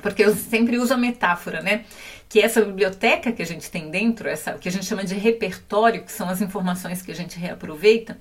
Porque 0.01 0.23
eu 0.23 0.35
sempre 0.35 0.77
uso 0.77 0.93
a 0.93 0.97
metáfora, 0.97 1.61
né? 1.61 1.85
Que 2.27 2.39
essa 2.39 2.61
biblioteca 2.61 3.31
que 3.31 3.41
a 3.41 3.45
gente 3.45 3.69
tem 3.71 3.89
dentro, 3.89 4.27
essa 4.27 4.53
que 4.53 4.67
a 4.67 4.71
gente 4.71 4.85
chama 4.85 5.03
de 5.03 5.15
repertório, 5.15 6.03
que 6.03 6.11
são 6.11 6.29
as 6.29 6.41
informações 6.41 7.01
que 7.01 7.11
a 7.11 7.15
gente 7.15 7.39
reaproveita, 7.39 8.17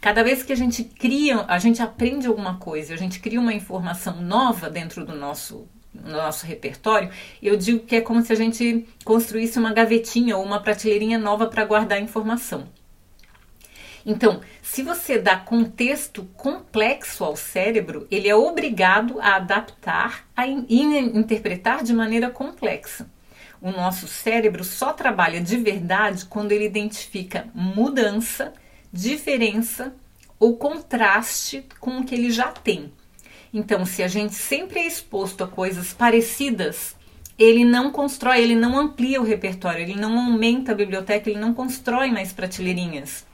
cada 0.00 0.22
vez 0.24 0.42
que 0.42 0.52
a 0.52 0.56
gente 0.56 0.84
cria, 0.84 1.44
a 1.46 1.58
gente 1.58 1.82
aprende 1.82 2.26
alguma 2.26 2.56
coisa, 2.56 2.94
a 2.94 2.96
gente 2.96 3.20
cria 3.20 3.40
uma 3.40 3.52
informação 3.52 4.20
nova 4.20 4.70
dentro 4.70 5.04
do 5.04 5.14
nosso 5.14 5.68
no 5.94 6.10
nosso 6.10 6.46
repertório, 6.46 7.10
eu 7.42 7.54
digo 7.54 7.80
que 7.80 7.96
é 7.96 8.00
como 8.00 8.22
se 8.22 8.32
a 8.32 8.36
gente 8.36 8.88
construísse 9.04 9.58
uma 9.58 9.74
gavetinha 9.74 10.36
ou 10.36 10.42
uma 10.42 10.58
prateleirinha 10.58 11.18
nova 11.18 11.46
para 11.46 11.66
guardar 11.66 12.00
informação. 12.00 12.66
Então, 14.04 14.40
se 14.60 14.82
você 14.82 15.18
dá 15.18 15.36
contexto 15.36 16.24
complexo 16.36 17.24
ao 17.24 17.36
cérebro, 17.36 18.06
ele 18.10 18.28
é 18.28 18.34
obrigado 18.34 19.20
a 19.20 19.36
adaptar 19.36 20.26
e 20.68 20.80
interpretar 21.16 21.84
de 21.84 21.92
maneira 21.92 22.30
complexa. 22.30 23.08
O 23.60 23.70
nosso 23.70 24.08
cérebro 24.08 24.64
só 24.64 24.92
trabalha 24.92 25.40
de 25.40 25.56
verdade 25.56 26.24
quando 26.24 26.50
ele 26.50 26.66
identifica 26.66 27.46
mudança, 27.54 28.52
diferença 28.92 29.94
ou 30.38 30.56
contraste 30.56 31.64
com 31.78 31.98
o 31.98 32.04
que 32.04 32.14
ele 32.14 32.32
já 32.32 32.48
tem. 32.48 32.92
Então, 33.54 33.86
se 33.86 34.02
a 34.02 34.08
gente 34.08 34.34
sempre 34.34 34.80
é 34.80 34.86
exposto 34.86 35.44
a 35.44 35.46
coisas 35.46 35.92
parecidas, 35.92 36.96
ele 37.38 37.64
não 37.64 37.92
constrói, 37.92 38.42
ele 38.42 38.56
não 38.56 38.76
amplia 38.76 39.20
o 39.20 39.24
repertório, 39.24 39.82
ele 39.82 39.94
não 39.94 40.18
aumenta 40.18 40.72
a 40.72 40.74
biblioteca, 40.74 41.30
ele 41.30 41.38
não 41.38 41.54
constrói 41.54 42.10
mais 42.10 42.32
prateleirinhas. 42.32 43.24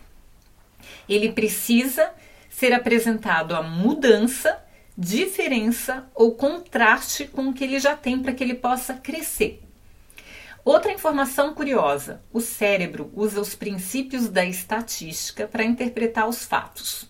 Ele 1.08 1.32
precisa 1.32 2.10
ser 2.50 2.72
apresentado 2.72 3.54
a 3.54 3.62
mudança, 3.62 4.62
diferença 4.96 6.08
ou 6.14 6.34
contraste 6.34 7.24
com 7.26 7.48
o 7.48 7.52
que 7.52 7.64
ele 7.64 7.78
já 7.78 7.96
tem 7.96 8.20
para 8.20 8.32
que 8.32 8.42
ele 8.42 8.54
possa 8.54 8.94
crescer. 8.94 9.62
Outra 10.64 10.92
informação 10.92 11.54
curiosa: 11.54 12.20
o 12.32 12.40
cérebro 12.40 13.10
usa 13.14 13.40
os 13.40 13.54
princípios 13.54 14.28
da 14.28 14.44
estatística 14.44 15.46
para 15.46 15.64
interpretar 15.64 16.28
os 16.28 16.44
fatos. 16.44 17.08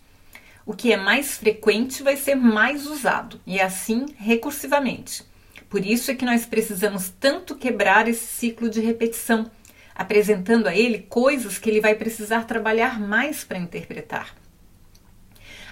O 0.64 0.74
que 0.74 0.92
é 0.92 0.96
mais 0.96 1.38
frequente 1.38 2.02
vai 2.02 2.16
ser 2.16 2.34
mais 2.34 2.86
usado, 2.86 3.40
e 3.46 3.58
assim 3.58 4.04
recursivamente. 4.18 5.24
Por 5.68 5.84
isso 5.84 6.10
é 6.10 6.14
que 6.14 6.24
nós 6.24 6.46
precisamos 6.46 7.10
tanto 7.18 7.56
quebrar 7.56 8.06
esse 8.06 8.26
ciclo 8.26 8.70
de 8.70 8.80
repetição 8.80 9.50
apresentando 9.98 10.68
a 10.68 10.74
ele 10.76 11.00
coisas 11.00 11.58
que 11.58 11.68
ele 11.68 11.80
vai 11.80 11.96
precisar 11.96 12.44
trabalhar 12.44 13.00
mais 13.00 13.42
para 13.42 13.58
interpretar. 13.58 14.32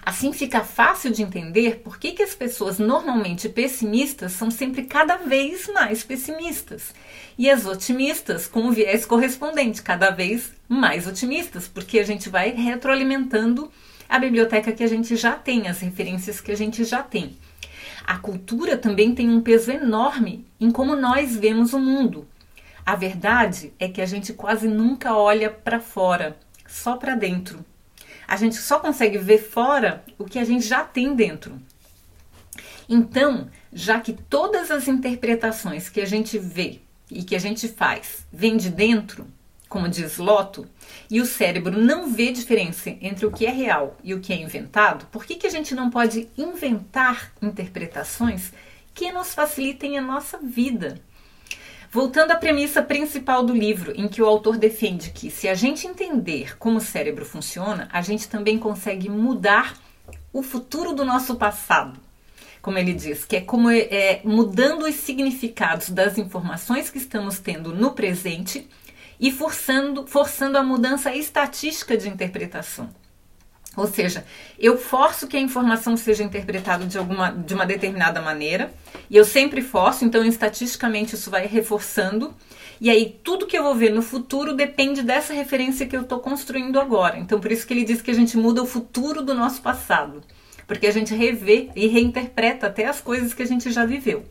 Assim 0.04 0.32
fica 0.32 0.62
fácil 0.62 1.10
de 1.10 1.22
entender 1.22 1.80
por 1.82 1.98
que, 1.98 2.12
que 2.12 2.22
as 2.22 2.34
pessoas 2.34 2.78
normalmente 2.78 3.48
pessimistas 3.48 4.32
são 4.32 4.50
sempre 4.50 4.82
cada 4.82 5.16
vez 5.16 5.68
mais 5.68 6.04
pessimistas 6.04 6.94
e 7.38 7.50
as 7.50 7.66
otimistas 7.66 8.46
com 8.46 8.68
o 8.68 8.72
viés 8.72 9.04
correspondente, 9.04 9.82
cada 9.82 10.10
vez 10.10 10.52
mais 10.68 11.06
otimistas, 11.06 11.66
porque 11.66 11.98
a 11.98 12.04
gente 12.04 12.28
vai 12.28 12.50
retroalimentando 12.50 13.70
a 14.08 14.18
biblioteca 14.18 14.72
que 14.72 14.84
a 14.84 14.88
gente 14.88 15.16
já 15.16 15.32
tem, 15.32 15.66
as 15.66 15.80
referências 15.80 16.40
que 16.40 16.52
a 16.52 16.56
gente 16.56 16.84
já 16.84 17.02
tem. 17.02 17.36
A 18.04 18.18
cultura 18.18 18.76
também 18.76 19.12
tem 19.12 19.28
um 19.28 19.40
peso 19.40 19.72
enorme 19.72 20.46
em 20.60 20.70
como 20.70 20.94
nós 20.94 21.36
vemos 21.36 21.72
o 21.72 21.80
mundo. 21.80 22.26
A 22.86 22.94
verdade 22.94 23.72
é 23.80 23.88
que 23.88 24.00
a 24.00 24.06
gente 24.06 24.32
quase 24.32 24.68
nunca 24.68 25.16
olha 25.16 25.50
para 25.50 25.80
fora, 25.80 26.38
só 26.68 26.96
para 26.96 27.16
dentro. 27.16 27.64
A 28.28 28.36
gente 28.36 28.54
só 28.54 28.78
consegue 28.78 29.18
ver 29.18 29.38
fora 29.38 30.04
o 30.16 30.24
que 30.24 30.38
a 30.38 30.44
gente 30.44 30.64
já 30.64 30.84
tem 30.84 31.12
dentro. 31.12 31.60
Então, 32.88 33.50
já 33.72 33.98
que 33.98 34.12
todas 34.12 34.70
as 34.70 34.86
interpretações 34.86 35.88
que 35.88 36.00
a 36.00 36.06
gente 36.06 36.38
vê 36.38 36.80
e 37.10 37.24
que 37.24 37.34
a 37.34 37.40
gente 37.40 37.66
faz 37.66 38.24
vêm 38.32 38.56
de 38.56 38.70
dentro, 38.70 39.26
como 39.68 39.88
diz 39.88 40.18
Lotto, 40.18 40.64
e 41.10 41.20
o 41.20 41.26
cérebro 41.26 41.76
não 41.76 42.12
vê 42.12 42.30
diferença 42.30 42.90
entre 43.00 43.26
o 43.26 43.32
que 43.32 43.46
é 43.46 43.50
real 43.50 43.96
e 44.04 44.14
o 44.14 44.20
que 44.20 44.32
é 44.32 44.36
inventado, 44.36 45.06
por 45.06 45.24
que, 45.24 45.34
que 45.34 45.46
a 45.48 45.50
gente 45.50 45.74
não 45.74 45.90
pode 45.90 46.28
inventar 46.38 47.32
interpretações 47.42 48.52
que 48.94 49.10
nos 49.10 49.34
facilitem 49.34 49.98
a 49.98 50.00
nossa 50.00 50.38
vida? 50.38 51.00
Voltando 51.96 52.32
à 52.32 52.36
premissa 52.36 52.82
principal 52.82 53.42
do 53.42 53.54
livro, 53.54 53.90
em 53.96 54.06
que 54.06 54.20
o 54.20 54.26
autor 54.26 54.58
defende 54.58 55.12
que 55.12 55.30
se 55.30 55.48
a 55.48 55.54
gente 55.54 55.86
entender 55.86 56.58
como 56.58 56.76
o 56.76 56.80
cérebro 56.82 57.24
funciona, 57.24 57.88
a 57.90 58.02
gente 58.02 58.28
também 58.28 58.58
consegue 58.58 59.08
mudar 59.08 59.78
o 60.30 60.42
futuro 60.42 60.92
do 60.92 61.06
nosso 61.06 61.36
passado. 61.36 61.98
Como 62.60 62.76
ele 62.76 62.92
diz, 62.92 63.24
que 63.24 63.36
é 63.36 63.40
como 63.40 63.70
é, 63.70 63.78
é 63.78 64.20
mudando 64.24 64.82
os 64.82 64.94
significados 64.96 65.88
das 65.88 66.18
informações 66.18 66.90
que 66.90 66.98
estamos 66.98 67.38
tendo 67.38 67.74
no 67.74 67.92
presente 67.92 68.68
e 69.18 69.32
forçando, 69.32 70.06
forçando 70.06 70.58
a 70.58 70.62
mudança 70.62 71.16
estatística 71.16 71.96
de 71.96 72.10
interpretação. 72.10 72.90
Ou 73.76 73.86
seja, 73.86 74.24
eu 74.58 74.78
forço 74.78 75.26
que 75.28 75.36
a 75.36 75.40
informação 75.40 75.96
seja 75.96 76.24
interpretada 76.24 76.86
de, 76.86 76.96
alguma, 76.96 77.30
de 77.30 77.52
uma 77.52 77.66
determinada 77.66 78.22
maneira, 78.22 78.72
e 79.10 79.16
eu 79.16 79.24
sempre 79.24 79.60
forço, 79.60 80.04
então 80.04 80.24
estatisticamente 80.24 81.14
isso 81.14 81.30
vai 81.30 81.46
reforçando, 81.46 82.34
e 82.80 82.88
aí 82.88 83.18
tudo 83.22 83.46
que 83.46 83.56
eu 83.56 83.62
vou 83.62 83.74
ver 83.74 83.92
no 83.92 84.00
futuro 84.00 84.54
depende 84.54 85.02
dessa 85.02 85.34
referência 85.34 85.86
que 85.86 85.94
eu 85.94 86.02
estou 86.02 86.20
construindo 86.20 86.80
agora. 86.80 87.18
Então 87.18 87.38
por 87.38 87.52
isso 87.52 87.66
que 87.66 87.74
ele 87.74 87.84
diz 87.84 88.00
que 88.00 88.10
a 88.10 88.14
gente 88.14 88.36
muda 88.38 88.62
o 88.62 88.66
futuro 88.66 89.22
do 89.22 89.34
nosso 89.34 89.60
passado, 89.60 90.22
porque 90.66 90.86
a 90.86 90.92
gente 90.92 91.14
revê 91.14 91.68
e 91.76 91.86
reinterpreta 91.86 92.68
até 92.68 92.86
as 92.86 93.00
coisas 93.00 93.34
que 93.34 93.42
a 93.42 93.46
gente 93.46 93.70
já 93.70 93.84
viveu. 93.84 94.24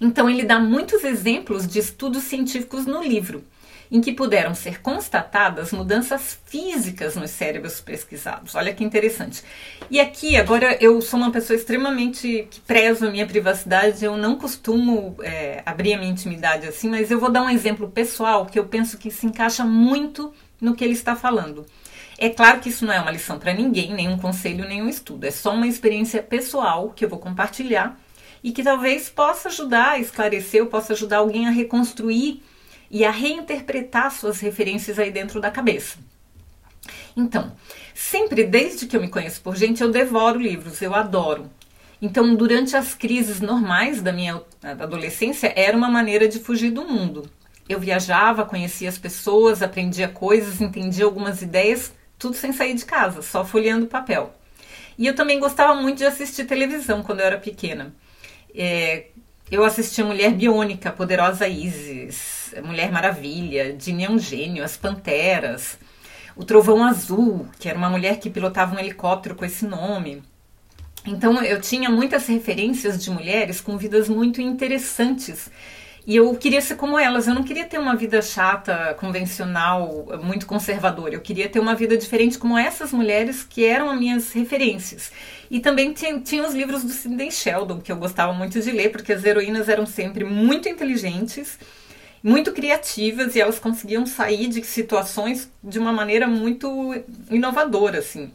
Então 0.00 0.30
ele 0.30 0.44
dá 0.44 0.58
muitos 0.58 1.04
exemplos 1.04 1.66
de 1.66 1.78
estudos 1.78 2.22
científicos 2.24 2.86
no 2.86 3.02
livro 3.02 3.44
em 3.90 4.00
que 4.00 4.12
puderam 4.12 4.54
ser 4.54 4.80
constatadas 4.80 5.72
mudanças 5.72 6.38
físicas 6.44 7.16
nos 7.16 7.30
cérebros 7.30 7.80
pesquisados. 7.80 8.54
Olha 8.54 8.74
que 8.74 8.84
interessante. 8.84 9.42
E 9.90 9.98
aqui, 9.98 10.36
agora, 10.36 10.76
eu 10.80 11.00
sou 11.00 11.18
uma 11.18 11.30
pessoa 11.30 11.56
extremamente 11.56 12.46
que 12.50 12.60
prezo 12.60 13.06
a 13.06 13.10
minha 13.10 13.26
privacidade, 13.26 14.04
eu 14.04 14.16
não 14.16 14.36
costumo 14.36 15.16
é, 15.22 15.62
abrir 15.64 15.94
a 15.94 15.98
minha 15.98 16.10
intimidade 16.10 16.66
assim, 16.66 16.88
mas 16.88 17.10
eu 17.10 17.18
vou 17.18 17.30
dar 17.30 17.42
um 17.42 17.50
exemplo 17.50 17.88
pessoal 17.88 18.46
que 18.46 18.58
eu 18.58 18.66
penso 18.66 18.98
que 18.98 19.10
se 19.10 19.26
encaixa 19.26 19.64
muito 19.64 20.32
no 20.60 20.74
que 20.74 20.84
ele 20.84 20.92
está 20.92 21.16
falando. 21.16 21.64
É 22.20 22.28
claro 22.28 22.58
que 22.58 22.68
isso 22.68 22.84
não 22.84 22.92
é 22.92 23.00
uma 23.00 23.12
lição 23.12 23.38
para 23.38 23.54
ninguém, 23.54 23.94
nenhum 23.94 24.18
conselho, 24.18 24.68
nenhum 24.68 24.88
estudo. 24.88 25.24
É 25.24 25.30
só 25.30 25.54
uma 25.54 25.68
experiência 25.68 26.20
pessoal 26.20 26.90
que 26.90 27.04
eu 27.04 27.08
vou 27.08 27.18
compartilhar 27.18 27.98
e 28.42 28.50
que 28.50 28.62
talvez 28.62 29.08
possa 29.08 29.48
ajudar 29.48 29.90
a 29.90 29.98
esclarecer, 29.98 30.62
ou 30.62 30.68
possa 30.68 30.92
ajudar 30.92 31.18
alguém 31.18 31.46
a 31.46 31.50
reconstruir 31.50 32.42
e 32.90 33.04
a 33.04 33.10
reinterpretar 33.10 34.10
suas 34.10 34.40
referências 34.40 34.98
aí 34.98 35.10
dentro 35.10 35.40
da 35.40 35.50
cabeça. 35.50 35.98
Então, 37.16 37.52
sempre 37.94 38.44
desde 38.44 38.86
que 38.86 38.96
eu 38.96 39.00
me 39.00 39.08
conheço 39.08 39.40
por 39.40 39.56
gente, 39.56 39.82
eu 39.82 39.90
devoro 39.90 40.38
livros, 40.38 40.80
eu 40.80 40.94
adoro. 40.94 41.50
Então, 42.00 42.34
durante 42.34 42.76
as 42.76 42.94
crises 42.94 43.40
normais 43.40 44.00
da 44.00 44.12
minha 44.12 44.40
adolescência, 44.62 45.52
era 45.56 45.76
uma 45.76 45.90
maneira 45.90 46.28
de 46.28 46.38
fugir 46.38 46.70
do 46.70 46.84
mundo. 46.84 47.28
Eu 47.68 47.80
viajava, 47.80 48.46
conhecia 48.46 48.88
as 48.88 48.96
pessoas, 48.96 49.62
aprendia 49.62 50.08
coisas, 50.08 50.60
entendia 50.60 51.04
algumas 51.04 51.42
ideias, 51.42 51.92
tudo 52.18 52.36
sem 52.36 52.52
sair 52.52 52.74
de 52.74 52.84
casa, 52.84 53.20
só 53.20 53.44
folheando 53.44 53.86
papel. 53.86 54.32
E 54.96 55.06
eu 55.06 55.14
também 55.14 55.38
gostava 55.38 55.74
muito 55.80 55.98
de 55.98 56.04
assistir 56.04 56.44
televisão 56.44 57.02
quando 57.02 57.20
eu 57.20 57.26
era 57.26 57.38
pequena. 57.38 57.92
É, 58.54 59.08
eu 59.50 59.64
assisti 59.64 60.02
Mulher 60.02 60.32
Biônica, 60.32 60.92
Poderosa 60.92 61.48
Isis, 61.48 62.54
Mulher 62.62 62.92
Maravilha, 62.92 63.72
Dini 63.72 64.04
é 64.04 64.18
Gênio, 64.18 64.64
As 64.64 64.76
Panteras, 64.76 65.78
O 66.36 66.44
Trovão 66.44 66.84
Azul, 66.84 67.48
que 67.58 67.68
era 67.68 67.78
uma 67.78 67.88
mulher 67.88 68.18
que 68.18 68.28
pilotava 68.30 68.76
um 68.76 68.78
helicóptero 68.78 69.34
com 69.34 69.44
esse 69.44 69.66
nome. 69.66 70.22
Então 71.06 71.42
eu 71.42 71.60
tinha 71.60 71.88
muitas 71.88 72.26
referências 72.26 73.02
de 73.02 73.10
mulheres 73.10 73.60
com 73.60 73.78
vidas 73.78 74.08
muito 74.08 74.42
interessantes 74.42 75.50
e 76.08 76.16
eu 76.16 76.34
queria 76.36 76.62
ser 76.62 76.76
como 76.76 76.98
elas, 76.98 77.28
eu 77.28 77.34
não 77.34 77.42
queria 77.42 77.66
ter 77.66 77.78
uma 77.78 77.94
vida 77.94 78.22
chata, 78.22 78.96
convencional, 78.98 80.06
muito 80.22 80.46
conservadora. 80.46 81.12
Eu 81.14 81.20
queria 81.20 81.50
ter 81.50 81.60
uma 81.60 81.74
vida 81.74 81.98
diferente 81.98 82.38
como 82.38 82.56
essas 82.56 82.92
mulheres 82.92 83.44
que 83.44 83.62
eram 83.62 83.90
as 83.90 83.98
minhas 83.98 84.32
referências. 84.32 85.12
E 85.50 85.60
também 85.60 85.92
tinha, 85.92 86.20
tinha 86.20 86.46
os 86.46 86.54
livros 86.54 86.82
do 86.82 86.90
Sidney 86.90 87.30
Sheldon, 87.30 87.80
que 87.80 87.90
eu 87.90 87.96
gostava 87.96 88.32
muito 88.32 88.60
de 88.60 88.70
ler, 88.70 88.90
porque 88.90 89.12
as 89.12 89.24
heroínas 89.24 89.68
eram 89.68 89.86
sempre 89.86 90.24
muito 90.24 90.68
inteligentes 90.68 91.58
muito 92.22 92.52
criativas 92.52 93.34
e 93.34 93.40
elas 93.40 93.58
conseguiam 93.58 94.04
sair 94.06 94.48
de 94.48 94.62
situações 94.64 95.50
de 95.62 95.78
uma 95.78 95.92
maneira 95.92 96.26
muito 96.26 96.94
inovadora, 97.30 97.98
assim. 97.98 98.30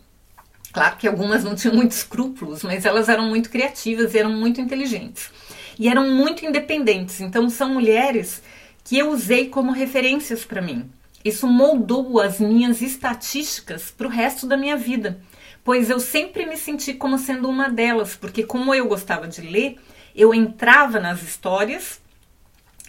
Claro 0.71 0.97
que 0.97 1.07
algumas 1.07 1.43
não 1.43 1.55
tinham 1.55 1.75
muitos 1.75 1.97
escrúpulos, 1.97 2.63
mas 2.63 2.85
elas 2.85 3.09
eram 3.09 3.27
muito 3.27 3.49
criativas 3.49 4.13
e 4.13 4.17
eram 4.17 4.31
muito 4.31 4.59
inteligentes. 4.59 5.29
E 5.77 5.87
eram 5.87 6.09
muito 6.09 6.45
independentes. 6.45 7.21
Então 7.21 7.49
são 7.49 7.73
mulheres 7.73 8.41
que 8.83 8.97
eu 8.97 9.11
usei 9.11 9.49
como 9.49 9.71
referências 9.71 10.43
para 10.43 10.61
mim. 10.61 10.89
Isso 11.23 11.47
moldou 11.47 12.19
as 12.19 12.39
minhas 12.39 12.81
estatísticas 12.81 13.91
para 13.91 14.07
o 14.07 14.09
resto 14.09 14.45
da 14.45 14.57
minha 14.57 14.75
vida, 14.75 15.21
pois 15.63 15.89
eu 15.89 15.99
sempre 15.99 16.45
me 16.45 16.57
senti 16.57 16.93
como 16.93 17.17
sendo 17.17 17.49
uma 17.49 17.69
delas, 17.69 18.15
porque 18.15 18.43
como 18.43 18.73
eu 18.73 18.87
gostava 18.87 19.27
de 19.27 19.41
ler, 19.41 19.77
eu 20.15 20.33
entrava 20.33 20.99
nas 20.99 21.21
histórias 21.23 22.01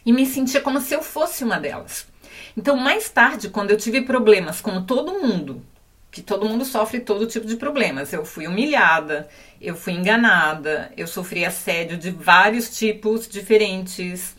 e 0.04 0.12
me 0.12 0.26
sentia 0.26 0.60
como 0.60 0.80
se 0.80 0.94
eu 0.94 1.02
fosse 1.02 1.44
uma 1.44 1.58
delas. 1.58 2.06
Então, 2.56 2.76
mais 2.76 3.08
tarde, 3.08 3.48
quando 3.48 3.70
eu 3.70 3.76
tive 3.76 4.02
problemas, 4.02 4.60
como 4.60 4.82
todo 4.82 5.20
mundo, 5.20 5.62
que 6.14 6.22
todo 6.22 6.48
mundo 6.48 6.64
sofre 6.64 7.00
todo 7.00 7.26
tipo 7.26 7.44
de 7.44 7.56
problemas. 7.56 8.12
Eu 8.12 8.24
fui 8.24 8.46
humilhada, 8.46 9.28
eu 9.60 9.74
fui 9.74 9.94
enganada, 9.94 10.92
eu 10.96 11.08
sofri 11.08 11.44
assédio 11.44 11.96
de 11.96 12.10
vários 12.10 12.70
tipos 12.76 13.26
diferentes. 13.26 14.36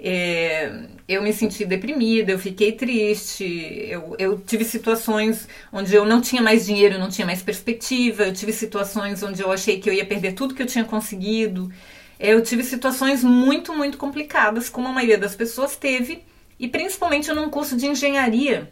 É, 0.00 0.86
eu 1.08 1.22
me 1.22 1.32
senti 1.32 1.64
deprimida, 1.64 2.30
eu 2.30 2.38
fiquei 2.38 2.72
triste, 2.72 3.44
eu, 3.88 4.14
eu 4.18 4.38
tive 4.38 4.64
situações 4.64 5.48
onde 5.72 5.92
eu 5.92 6.04
não 6.04 6.20
tinha 6.20 6.40
mais 6.40 6.66
dinheiro, 6.66 6.98
não 6.98 7.08
tinha 7.08 7.26
mais 7.26 7.42
perspectiva, 7.42 8.24
eu 8.24 8.32
tive 8.32 8.52
situações 8.52 9.22
onde 9.22 9.42
eu 9.42 9.50
achei 9.50 9.80
que 9.80 9.90
eu 9.90 9.94
ia 9.94 10.06
perder 10.06 10.34
tudo 10.34 10.54
que 10.54 10.62
eu 10.62 10.66
tinha 10.66 10.84
conseguido. 10.84 11.72
Eu 12.18 12.42
tive 12.42 12.62
situações 12.64 13.24
muito, 13.24 13.72
muito 13.74 13.98
complicadas, 13.98 14.68
como 14.68 14.88
a 14.88 14.92
maioria 14.92 15.18
das 15.18 15.34
pessoas 15.34 15.76
teve, 15.76 16.24
e 16.58 16.68
principalmente 16.68 17.32
num 17.32 17.50
curso 17.50 17.76
de 17.76 17.86
engenharia. 17.86 18.70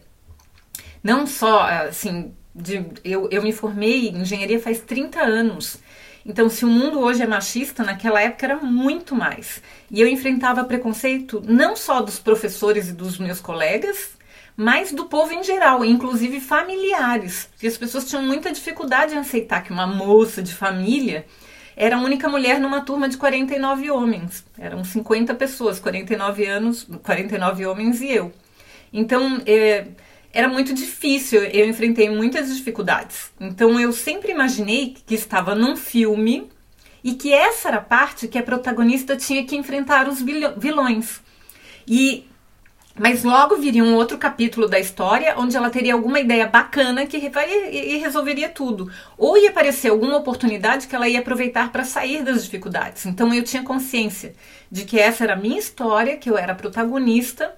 Não 1.03 1.27
só, 1.27 1.61
assim, 1.63 2.35
de, 2.55 2.85
eu, 3.05 3.29
eu 3.31 3.43
me 3.43 3.53
formei 3.53 4.09
em 4.09 4.23
engenharia 4.23 4.59
faz 4.61 4.81
30 4.81 5.21
anos. 5.21 5.79
Então, 6.29 6.51
se 6.51 6.65
o 6.65 6.69
mundo 6.69 6.99
hoje 6.99 7.23
é 7.23 7.27
machista, 7.27 7.85
naquela 7.85 8.21
época 8.21 8.47
era 8.47 8.57
muito 8.57 9.15
mais. 9.15 9.63
E 9.89 10.01
eu 10.01 10.09
enfrentava 10.09 10.65
preconceito 10.65 11.41
não 11.47 11.77
só 11.77 12.01
dos 12.01 12.19
professores 12.19 12.89
e 12.89 12.93
dos 12.93 13.17
meus 13.17 13.41
colegas, 13.41 14.11
mas 14.57 14.91
do 14.91 15.05
povo 15.05 15.33
em 15.33 15.45
geral, 15.45 15.85
inclusive 15.85 16.41
familiares. 16.41 17.49
Porque 17.53 17.69
as 17.69 17.79
pessoas 17.79 18.09
tinham 18.09 18.25
muita 18.25 18.51
dificuldade 18.51 19.15
em 19.15 19.19
aceitar 19.19 19.63
que 19.63 19.71
uma 19.71 19.87
moça 19.87 20.43
de 20.43 20.53
família 20.53 21.25
era 21.77 21.95
a 21.95 22.01
única 22.01 22.29
mulher 22.29 22.59
numa 22.59 22.81
turma 22.81 23.09
de 23.09 23.17
49 23.17 23.89
homens. 23.93 24.45
Eram 24.59 24.83
50 24.83 25.33
pessoas, 25.35 25.79
49 25.79 26.45
anos, 26.45 26.89
49 27.05 27.67
homens 27.67 28.01
e 28.01 28.11
eu. 28.11 28.33
Então, 28.93 29.41
é, 29.47 29.87
era 30.37 30.49
muito 30.49 30.75
difícil, 30.75 31.43
eu 31.45 31.67
enfrentei 31.67 32.11
muitas 32.11 32.55
dificuldades. 32.55 33.33
Então 33.41 33.81
eu 33.81 33.91
sempre 33.91 34.31
imaginei 34.31 34.95
que 35.07 35.15
estava 35.15 35.55
num 35.55 35.75
filme 35.75 36.47
e 37.03 37.15
que 37.15 37.33
essa 37.33 37.69
era 37.69 37.79
a 37.79 37.81
parte 37.81 38.29
que 38.29 38.39
a 38.39 38.43
protagonista 38.43 39.17
tinha 39.17 39.47
que 39.47 39.57
enfrentar 39.57 40.07
os 40.07 40.21
vilões. 40.21 41.23
E 41.89 42.29
mas 42.99 43.25
logo 43.25 43.57
viria 43.57 43.83
um 43.83 43.95
outro 43.95 44.19
capítulo 44.19 44.69
da 44.69 44.79
história 44.79 45.35
onde 45.39 45.57
ela 45.57 45.71
teria 45.71 45.95
alguma 45.95 46.21
ideia 46.21 46.47
bacana 46.47 47.07
que 47.07 47.17
e 47.17 47.97
resolveria 47.97 48.51
tudo. 48.51 48.91
Ou 49.17 49.39
ia 49.39 49.49
aparecer 49.49 49.89
alguma 49.89 50.19
oportunidade 50.19 50.87
que 50.87 50.95
ela 50.95 51.09
ia 51.09 51.21
aproveitar 51.21 51.73
para 51.73 51.85
sair 51.85 52.23
das 52.23 52.45
dificuldades. 52.45 53.07
Então 53.07 53.33
eu 53.33 53.43
tinha 53.43 53.63
consciência 53.63 54.35
de 54.71 54.85
que 54.85 54.99
essa 54.99 55.25
era 55.25 55.33
a 55.33 55.37
minha 55.37 55.59
história, 55.59 56.19
que 56.19 56.29
eu 56.29 56.37
era 56.37 56.53
a 56.53 56.57
protagonista 56.57 57.55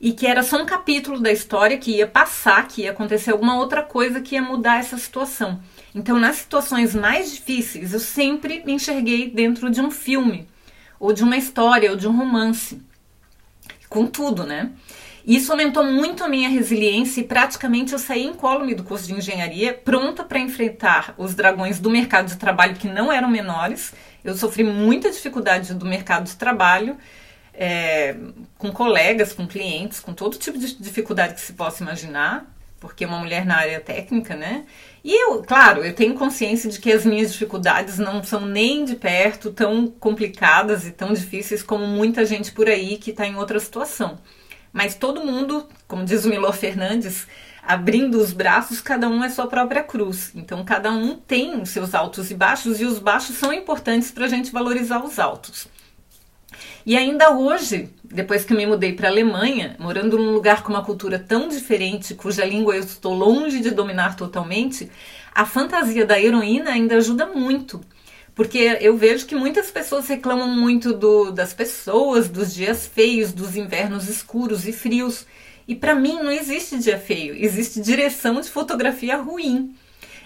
e 0.00 0.12
que 0.12 0.26
era 0.26 0.42
só 0.42 0.56
um 0.60 0.64
capítulo 0.64 1.20
da 1.20 1.30
história 1.30 1.76
que 1.76 1.96
ia 1.96 2.06
passar, 2.06 2.66
que 2.66 2.82
ia 2.82 2.90
acontecer 2.90 3.32
alguma 3.32 3.58
outra 3.58 3.82
coisa 3.82 4.20
que 4.20 4.34
ia 4.34 4.42
mudar 4.42 4.78
essa 4.78 4.96
situação. 4.96 5.60
Então, 5.94 6.18
nas 6.18 6.36
situações 6.36 6.94
mais 6.94 7.32
difíceis, 7.32 7.92
eu 7.92 8.00
sempre 8.00 8.62
me 8.64 8.72
enxerguei 8.72 9.28
dentro 9.28 9.68
de 9.68 9.80
um 9.80 9.90
filme, 9.90 10.48
ou 10.98 11.12
de 11.12 11.22
uma 11.22 11.36
história, 11.36 11.90
ou 11.90 11.96
de 11.96 12.08
um 12.08 12.16
romance. 12.16 12.80
Com 13.90 14.06
tudo, 14.06 14.44
né? 14.44 14.70
Isso 15.26 15.52
aumentou 15.52 15.84
muito 15.84 16.24
a 16.24 16.28
minha 16.28 16.48
resiliência 16.48 17.20
e 17.20 17.24
praticamente 17.24 17.92
eu 17.92 17.98
saí 17.98 18.24
incólume 18.24 18.74
do 18.74 18.82
curso 18.82 19.06
de 19.06 19.12
engenharia, 19.12 19.74
pronta 19.74 20.24
para 20.24 20.38
enfrentar 20.38 21.14
os 21.18 21.34
dragões 21.34 21.78
do 21.78 21.90
mercado 21.90 22.28
de 22.28 22.36
trabalho 22.36 22.74
que 22.74 22.88
não 22.88 23.12
eram 23.12 23.28
menores. 23.28 23.92
Eu 24.24 24.34
sofri 24.34 24.64
muita 24.64 25.10
dificuldade 25.10 25.74
do 25.74 25.84
mercado 25.84 26.24
de 26.24 26.36
trabalho 26.36 26.96
é, 27.54 28.16
com 28.58 28.72
colegas, 28.72 29.32
com 29.32 29.46
clientes, 29.46 30.00
com 30.00 30.12
todo 30.12 30.38
tipo 30.38 30.58
de 30.58 30.74
dificuldade 30.76 31.34
que 31.34 31.40
se 31.40 31.52
possa 31.52 31.82
imaginar, 31.82 32.46
porque 32.78 33.04
é 33.04 33.06
uma 33.06 33.18
mulher 33.18 33.44
na 33.44 33.56
área 33.56 33.78
técnica, 33.78 34.34
né? 34.34 34.64
E 35.04 35.14
eu, 35.14 35.42
claro, 35.42 35.84
eu 35.84 35.94
tenho 35.94 36.14
consciência 36.14 36.70
de 36.70 36.80
que 36.80 36.90
as 36.92 37.04
minhas 37.04 37.32
dificuldades 37.32 37.98
não 37.98 38.22
são 38.22 38.46
nem 38.46 38.84
de 38.84 38.96
perto 38.96 39.50
tão 39.50 39.86
complicadas 39.86 40.86
e 40.86 40.90
tão 40.90 41.12
difíceis 41.12 41.62
como 41.62 41.86
muita 41.86 42.24
gente 42.24 42.52
por 42.52 42.68
aí 42.68 42.96
que 42.96 43.10
está 43.10 43.26
em 43.26 43.36
outra 43.36 43.60
situação. 43.60 44.18
Mas 44.72 44.94
todo 44.94 45.24
mundo, 45.24 45.68
como 45.86 46.04
diz 46.04 46.24
o 46.24 46.28
Milor 46.28 46.54
Fernandes, 46.54 47.26
abrindo 47.62 48.18
os 48.18 48.32
braços, 48.32 48.80
cada 48.80 49.08
um 49.08 49.22
é 49.22 49.28
sua 49.28 49.46
própria 49.46 49.82
cruz. 49.82 50.32
Então, 50.34 50.64
cada 50.64 50.90
um 50.90 51.16
tem 51.16 51.60
os 51.60 51.70
seus 51.70 51.94
altos 51.94 52.30
e 52.30 52.34
baixos, 52.34 52.80
e 52.80 52.84
os 52.84 52.98
baixos 52.98 53.36
são 53.36 53.52
importantes 53.52 54.10
para 54.10 54.24
a 54.24 54.28
gente 54.28 54.52
valorizar 54.52 55.04
os 55.04 55.18
altos. 55.18 55.68
E 56.84 56.96
ainda 56.96 57.30
hoje, 57.30 57.90
depois 58.04 58.44
que 58.44 58.54
me 58.54 58.66
mudei 58.66 58.92
para 58.92 59.08
a 59.08 59.10
Alemanha, 59.10 59.76
morando 59.78 60.18
num 60.18 60.32
lugar 60.32 60.62
com 60.62 60.72
uma 60.72 60.84
cultura 60.84 61.18
tão 61.18 61.48
diferente, 61.48 62.14
cuja 62.14 62.44
língua 62.44 62.76
eu 62.76 62.82
estou 62.82 63.14
longe 63.14 63.60
de 63.60 63.70
dominar 63.70 64.16
totalmente, 64.16 64.90
a 65.34 65.44
fantasia 65.46 66.04
da 66.04 66.20
heroína 66.20 66.70
ainda 66.70 66.96
ajuda 66.96 67.26
muito. 67.26 67.80
Porque 68.34 68.78
eu 68.80 68.96
vejo 68.96 69.26
que 69.26 69.34
muitas 69.34 69.70
pessoas 69.70 70.08
reclamam 70.08 70.48
muito 70.48 70.92
do, 70.94 71.30
das 71.30 71.52
pessoas, 71.52 72.28
dos 72.28 72.54
dias 72.54 72.86
feios, 72.86 73.32
dos 73.32 73.56
invernos 73.56 74.08
escuros 74.08 74.66
e 74.66 74.72
frios. 74.72 75.26
E 75.68 75.74
para 75.74 75.94
mim 75.94 76.14
não 76.14 76.30
existe 76.30 76.78
dia 76.78 76.98
feio, 76.98 77.34
existe 77.36 77.80
direção 77.80 78.40
de 78.40 78.48
fotografia 78.48 79.16
ruim. 79.16 79.74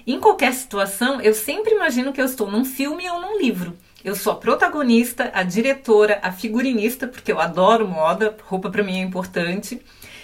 Em 0.07 0.21
qualquer 0.21 0.53
situação, 0.53 1.21
eu 1.21 1.35
sempre 1.35 1.75
imagino 1.75 2.13
que 2.13 2.21
eu 2.21 2.27
estou 2.27 2.51
num 2.51 2.65
filme 2.65 3.09
ou 3.09 3.21
num 3.21 3.39
livro. 3.39 3.77
Eu 4.05 4.15
sou 4.15 4.35
a 4.35 4.37
protagonista, 4.37 5.31
a 5.33 5.43
diretora, 5.43 6.21
a 6.23 6.31
figurinista, 6.31 7.09
porque 7.09 7.33
eu 7.33 7.41
adoro 7.41 7.89
moda, 7.89 8.37
roupa 8.43 8.69
para 8.71 8.83
mim 8.83 8.99
é 8.99 9.03
importante. 9.03 9.81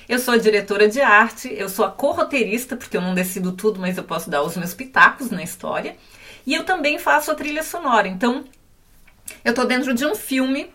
Eu 0.07 0.19
sou 0.19 0.35
a 0.35 0.37
diretora 0.37 0.87
de 0.87 1.01
arte, 1.01 1.51
eu 1.57 1.67
sou 1.67 1.87
a 1.87 1.91
corroteirista, 1.91 2.77
porque 2.77 2.97
eu 2.97 3.01
não 3.01 3.15
decido 3.15 3.53
tudo, 3.53 3.81
mas 3.81 3.97
eu 3.97 4.05
posso 4.05 4.29
dar 4.29 4.43
os 4.43 4.55
meus 4.55 4.75
pitacos 4.75 5.31
na 5.31 5.43
história. 5.43 5.97
E 6.47 6.55
eu 6.55 6.65
também 6.65 6.99
faço 6.99 7.31
a 7.31 7.35
trilha 7.35 7.63
sonora. 7.63 8.07
Então, 8.07 8.45
eu 9.43 9.55
tô 9.55 9.65
dentro 9.65 9.95
de 9.95 10.05
um 10.05 10.15
filme 10.15 10.71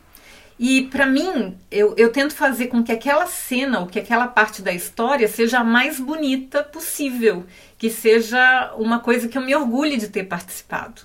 e 0.58 0.84
para 0.84 1.06
mim, 1.06 1.56
eu, 1.70 1.94
eu 1.98 2.12
tento 2.12 2.34
fazer 2.34 2.68
com 2.68 2.84
que 2.84 2.92
aquela 2.92 3.28
cena 3.28 3.82
ou 3.82 3.88
que 3.88 4.00
aquela 4.00 4.28
parte 4.28 4.64
da 4.64 4.72
história 4.72 5.28
seja 5.28 5.60
a 5.60 5.64
mais 5.64 6.00
bonita 6.00 6.64
possível, 6.64 7.46
que 7.78 7.92
seja 7.92 8.74
uma 8.78 9.00
coisa 9.00 9.28
que 9.28 9.38
eu 9.38 9.42
me 9.44 9.54
orgulhe 9.54 9.98
de 9.98 10.08
ter 10.08 10.24
participado. 10.24 11.02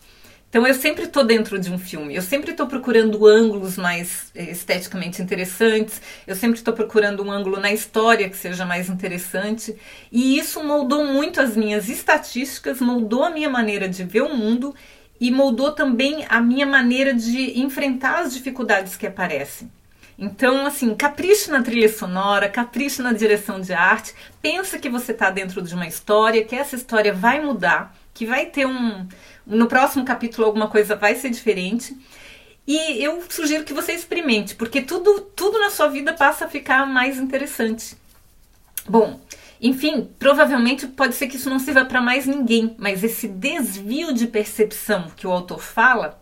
Então 0.51 0.67
eu 0.67 0.75
sempre 0.75 1.05
estou 1.05 1.23
dentro 1.23 1.61
de 1.61 1.71
um 1.71 1.79
filme, 1.79 2.17
eu 2.17 2.23
sempre 2.23 2.51
estou 2.51 2.67
procurando 2.67 3.25
ângulos 3.25 3.77
mais 3.77 4.33
eh, 4.35 4.51
esteticamente 4.51 5.23
interessantes, 5.23 6.03
eu 6.27 6.35
sempre 6.35 6.59
estou 6.59 6.75
procurando 6.75 7.23
um 7.23 7.31
ângulo 7.31 7.61
na 7.61 7.73
história 7.73 8.29
que 8.29 8.37
seja 8.37 8.67
mais 8.67 8.89
interessante, 8.89 9.77
e 10.11 10.37
isso 10.37 10.61
moldou 10.65 11.05
muito 11.05 11.41
as 11.41 11.57
minhas 11.57 11.89
estatísticas, 11.89 12.81
moldou 12.81 13.23
a 13.23 13.31
minha 13.31 13.49
maneira 13.49 13.89
de 13.89 14.03
ver 14.03 14.23
o 14.23 14.35
mundo 14.35 14.75
e 15.21 15.31
moldou 15.31 15.71
também 15.71 16.27
a 16.29 16.41
minha 16.41 16.67
maneira 16.67 17.15
de 17.15 17.61
enfrentar 17.61 18.19
as 18.19 18.35
dificuldades 18.35 18.97
que 18.97 19.07
aparecem. 19.07 19.71
Então, 20.19 20.67
assim, 20.67 20.95
capriche 20.95 21.51
na 21.51 21.63
trilha 21.63 21.89
sonora, 21.89 22.49
capriche 22.49 23.01
na 23.01 23.13
direção 23.13 23.61
de 23.61 23.73
arte, 23.73 24.15
pensa 24.43 24.79
que 24.79 24.89
você 24.89 25.13
está 25.13 25.31
dentro 25.31 25.63
de 25.63 25.75
uma 25.75 25.87
história, 25.87 26.45
que 26.45 26.57
essa 26.57 26.77
história 26.77 27.13
vai 27.13 27.41
mudar, 27.41 27.97
que 28.13 28.27
vai 28.27 28.47
ter 28.47 28.67
um, 28.67 29.09
no 29.51 29.67
próximo 29.67 30.05
capítulo 30.05 30.47
alguma 30.47 30.69
coisa 30.69 30.97
vai 30.97 31.15
ser 31.15 31.31
diferente. 31.31 31.97
E 32.67 33.03
eu 33.03 33.23
sugiro 33.29 33.65
que 33.65 33.75
você 33.75 33.93
experimente, 33.93 34.55
porque 34.55 34.81
tudo, 34.81 35.21
tudo 35.35 35.59
na 35.59 35.71
sua 35.71 35.89
vida 35.89 36.13
passa 36.13 36.45
a 36.45 36.49
ficar 36.49 36.87
mais 36.87 37.19
interessante. 37.19 37.97
Bom, 38.89 39.21
enfim, 39.61 40.09
provavelmente 40.19 40.87
pode 40.87 41.15
ser 41.15 41.27
que 41.27 41.37
isso 41.37 41.51
não 41.51 41.59
sirva 41.59 41.85
para 41.85 42.01
mais 42.01 42.27
ninguém, 42.27 42.75
mas 42.79 43.03
esse 43.03 43.27
desvio 43.27 44.15
de 44.15 44.27
percepção 44.27 45.11
que 45.17 45.27
o 45.27 45.33
autor 45.33 45.61
fala 45.61 46.21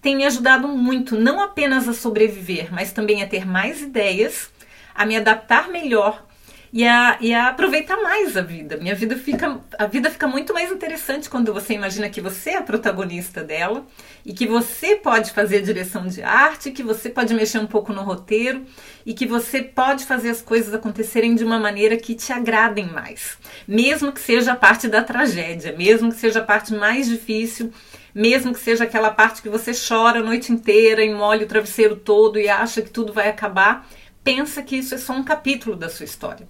tem 0.00 0.14
me 0.14 0.24
ajudado 0.24 0.68
muito, 0.68 1.18
não 1.18 1.40
apenas 1.40 1.88
a 1.88 1.92
sobreviver, 1.92 2.72
mas 2.72 2.92
também 2.92 3.22
a 3.22 3.26
ter 3.26 3.44
mais 3.44 3.82
ideias, 3.82 4.50
a 4.94 5.04
me 5.04 5.16
adaptar 5.16 5.68
melhor 5.68 6.27
e 6.72 6.86
a, 6.86 7.16
e 7.20 7.32
a 7.32 7.48
aproveitar 7.48 7.96
mais 7.96 8.36
a 8.36 8.42
vida. 8.42 8.76
Minha 8.76 8.94
vida 8.94 9.16
fica, 9.16 9.60
a 9.78 9.86
vida 9.86 10.10
fica 10.10 10.26
muito 10.26 10.52
mais 10.52 10.70
interessante 10.70 11.28
quando 11.28 11.52
você 11.52 11.74
imagina 11.74 12.10
que 12.10 12.20
você 12.20 12.50
é 12.50 12.56
a 12.58 12.62
protagonista 12.62 13.42
dela 13.42 13.86
e 14.24 14.32
que 14.32 14.46
você 14.46 14.96
pode 14.96 15.32
fazer 15.32 15.62
direção 15.62 16.06
de 16.06 16.22
arte, 16.22 16.70
que 16.70 16.82
você 16.82 17.08
pode 17.08 17.32
mexer 17.34 17.58
um 17.58 17.66
pouco 17.66 17.92
no 17.92 18.02
roteiro 18.02 18.66
e 19.06 19.14
que 19.14 19.26
você 19.26 19.62
pode 19.62 20.04
fazer 20.04 20.30
as 20.30 20.42
coisas 20.42 20.74
acontecerem 20.74 21.34
de 21.34 21.44
uma 21.44 21.58
maneira 21.58 21.96
que 21.96 22.14
te 22.14 22.32
agradem 22.32 22.86
mais, 22.86 23.38
mesmo 23.66 24.12
que 24.12 24.20
seja 24.20 24.52
a 24.52 24.56
parte 24.56 24.88
da 24.88 25.02
tragédia, 25.02 25.74
mesmo 25.76 26.10
que 26.10 26.18
seja 26.18 26.40
a 26.40 26.44
parte 26.44 26.74
mais 26.74 27.06
difícil. 27.06 27.72
Mesmo 28.14 28.52
que 28.52 28.58
seja 28.58 28.84
aquela 28.84 29.10
parte 29.10 29.42
que 29.42 29.50
você 29.50 29.70
chora 29.72 30.18
a 30.18 30.22
noite 30.22 30.50
inteira 30.50 31.04
e 31.04 31.14
molha 31.14 31.44
o 31.44 31.46
travesseiro 31.48 31.94
todo 31.94 32.38
e 32.38 32.48
acha 32.48 32.82
que 32.82 32.90
tudo 32.90 33.12
vai 33.12 33.28
acabar, 33.28 33.86
pensa 34.24 34.62
que 34.62 34.76
isso 34.76 34.94
é 34.94 34.98
só 34.98 35.12
um 35.12 35.22
capítulo 35.22 35.76
da 35.76 35.88
sua 35.88 36.04
história 36.04 36.48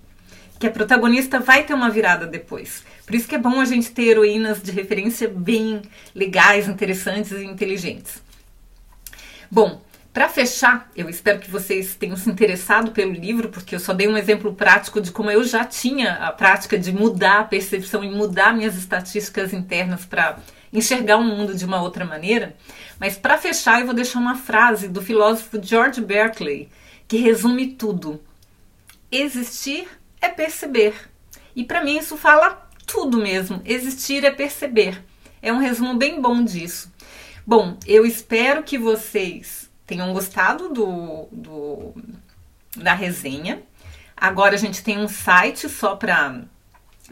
que 0.58 0.66
a 0.66 0.70
protagonista 0.70 1.38
vai 1.38 1.64
ter 1.64 1.74
uma 1.74 1.90
virada 1.90 2.26
depois. 2.26 2.82
Por 3.06 3.14
isso 3.14 3.28
que 3.28 3.34
é 3.34 3.38
bom 3.38 3.60
a 3.60 3.64
gente 3.64 3.90
ter 3.90 4.08
heroínas 4.08 4.62
de 4.62 4.70
referência 4.70 5.28
bem 5.28 5.82
legais, 6.14 6.68
interessantes 6.68 7.32
e 7.32 7.44
inteligentes. 7.44 8.22
Bom, 9.50 9.80
para 10.12 10.28
fechar, 10.28 10.90
eu 10.96 11.08
espero 11.08 11.38
que 11.38 11.50
vocês 11.50 11.94
tenham 11.94 12.16
se 12.16 12.28
interessado 12.28 12.90
pelo 12.90 13.12
livro, 13.12 13.50
porque 13.50 13.74
eu 13.74 13.80
só 13.80 13.92
dei 13.92 14.08
um 14.08 14.16
exemplo 14.16 14.52
prático 14.52 15.00
de 15.00 15.12
como 15.12 15.30
eu 15.30 15.44
já 15.44 15.64
tinha 15.64 16.14
a 16.14 16.32
prática 16.32 16.76
de 16.76 16.92
mudar 16.92 17.40
a 17.40 17.44
percepção 17.44 18.02
e 18.02 18.10
mudar 18.10 18.52
minhas 18.52 18.76
estatísticas 18.76 19.52
internas 19.52 20.04
para 20.04 20.38
enxergar 20.72 21.18
o 21.18 21.24
mundo 21.24 21.54
de 21.54 21.64
uma 21.64 21.80
outra 21.80 22.04
maneira. 22.04 22.56
Mas 22.98 23.16
para 23.16 23.38
fechar, 23.38 23.80
eu 23.80 23.86
vou 23.86 23.94
deixar 23.94 24.18
uma 24.18 24.34
frase 24.34 24.88
do 24.88 25.00
filósofo 25.00 25.60
George 25.62 26.00
Berkeley 26.00 26.68
que 27.06 27.18
resume 27.18 27.68
tudo. 27.68 28.20
Existir 29.10 29.88
é 30.20 30.28
perceber. 30.28 30.94
E 31.54 31.64
para 31.64 31.83
mim 31.83 31.98
isso 31.98 32.16
fala 32.16 32.68
tudo 32.87 33.18
mesmo. 33.18 33.61
Existir 33.64 34.24
é 34.24 34.31
perceber. 34.31 35.04
É 35.40 35.52
um 35.52 35.59
resumo 35.59 35.94
bem 35.94 36.20
bom 36.20 36.42
disso. 36.42 36.92
Bom, 37.46 37.76
eu 37.87 38.04
espero 38.04 38.62
que 38.62 38.78
vocês 38.78 39.70
tenham 39.87 40.12
gostado 40.12 40.68
do, 40.68 41.28
do 41.33 41.94
da 42.76 42.94
resenha. 42.94 43.62
Agora 44.16 44.54
a 44.54 44.59
gente 44.59 44.83
tem 44.83 44.98
um 44.98 45.09
site 45.09 45.68
só 45.68 45.96
para 45.96 46.44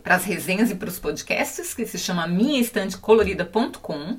as 0.05 0.25
resenhas 0.25 0.71
e 0.71 0.75
para 0.75 0.89
os 0.89 0.99
podcasts 0.99 1.73
que 1.73 1.87
se 1.87 1.99
chama 1.99 2.27
minhaestantecolorida.com. 2.27 4.19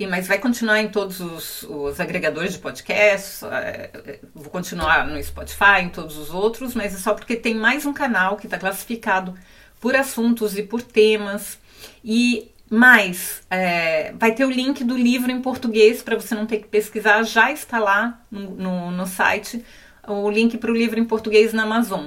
E, 0.00 0.06
mas 0.06 0.26
vai 0.26 0.38
continuar 0.38 0.80
em 0.80 0.88
todos 0.88 1.20
os, 1.20 1.62
os 1.64 2.00
agregadores 2.00 2.54
de 2.54 2.58
podcasts, 2.58 3.42
é, 3.42 4.18
vou 4.34 4.48
continuar 4.48 5.06
no 5.06 5.22
Spotify, 5.22 5.82
em 5.82 5.90
todos 5.90 6.16
os 6.16 6.30
outros, 6.30 6.74
mas 6.74 6.94
é 6.94 6.96
só 6.96 7.12
porque 7.12 7.36
tem 7.36 7.54
mais 7.54 7.84
um 7.84 7.92
canal 7.92 8.38
que 8.38 8.46
está 8.46 8.56
classificado 8.56 9.34
por 9.78 9.94
assuntos 9.94 10.56
e 10.56 10.62
por 10.62 10.80
temas. 10.80 11.58
E 12.02 12.50
mais, 12.70 13.42
é, 13.50 14.14
vai 14.18 14.34
ter 14.34 14.46
o 14.46 14.50
link 14.50 14.82
do 14.84 14.96
livro 14.96 15.30
em 15.30 15.42
português 15.42 16.02
para 16.02 16.16
você 16.16 16.34
não 16.34 16.46
ter 16.46 16.60
que 16.60 16.68
pesquisar, 16.68 17.22
já 17.24 17.52
está 17.52 17.78
lá 17.78 18.22
no, 18.30 18.52
no, 18.52 18.90
no 18.90 19.06
site 19.06 19.62
o 20.08 20.30
link 20.30 20.56
para 20.56 20.70
o 20.70 20.74
livro 20.74 20.98
em 20.98 21.04
português 21.04 21.52
na 21.52 21.64
Amazon. 21.64 22.06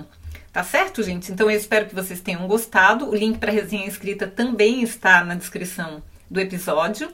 Tá 0.51 0.63
certo, 0.63 1.03
gente? 1.03 1.31
Então 1.31 1.47
eu 1.47 1.55
espero 1.55 1.85
que 1.85 1.93
vocês 1.93 2.19
tenham 2.19 2.47
gostado. 2.47 3.07
O 3.07 3.15
link 3.15 3.37
para 3.37 3.51
a 3.51 3.53
resenha 3.53 3.85
escrita 3.85 4.25
também 4.25 4.81
está 4.81 5.23
na 5.23 5.35
descrição 5.35 6.01
do 6.27 6.39
episódio 6.39 7.13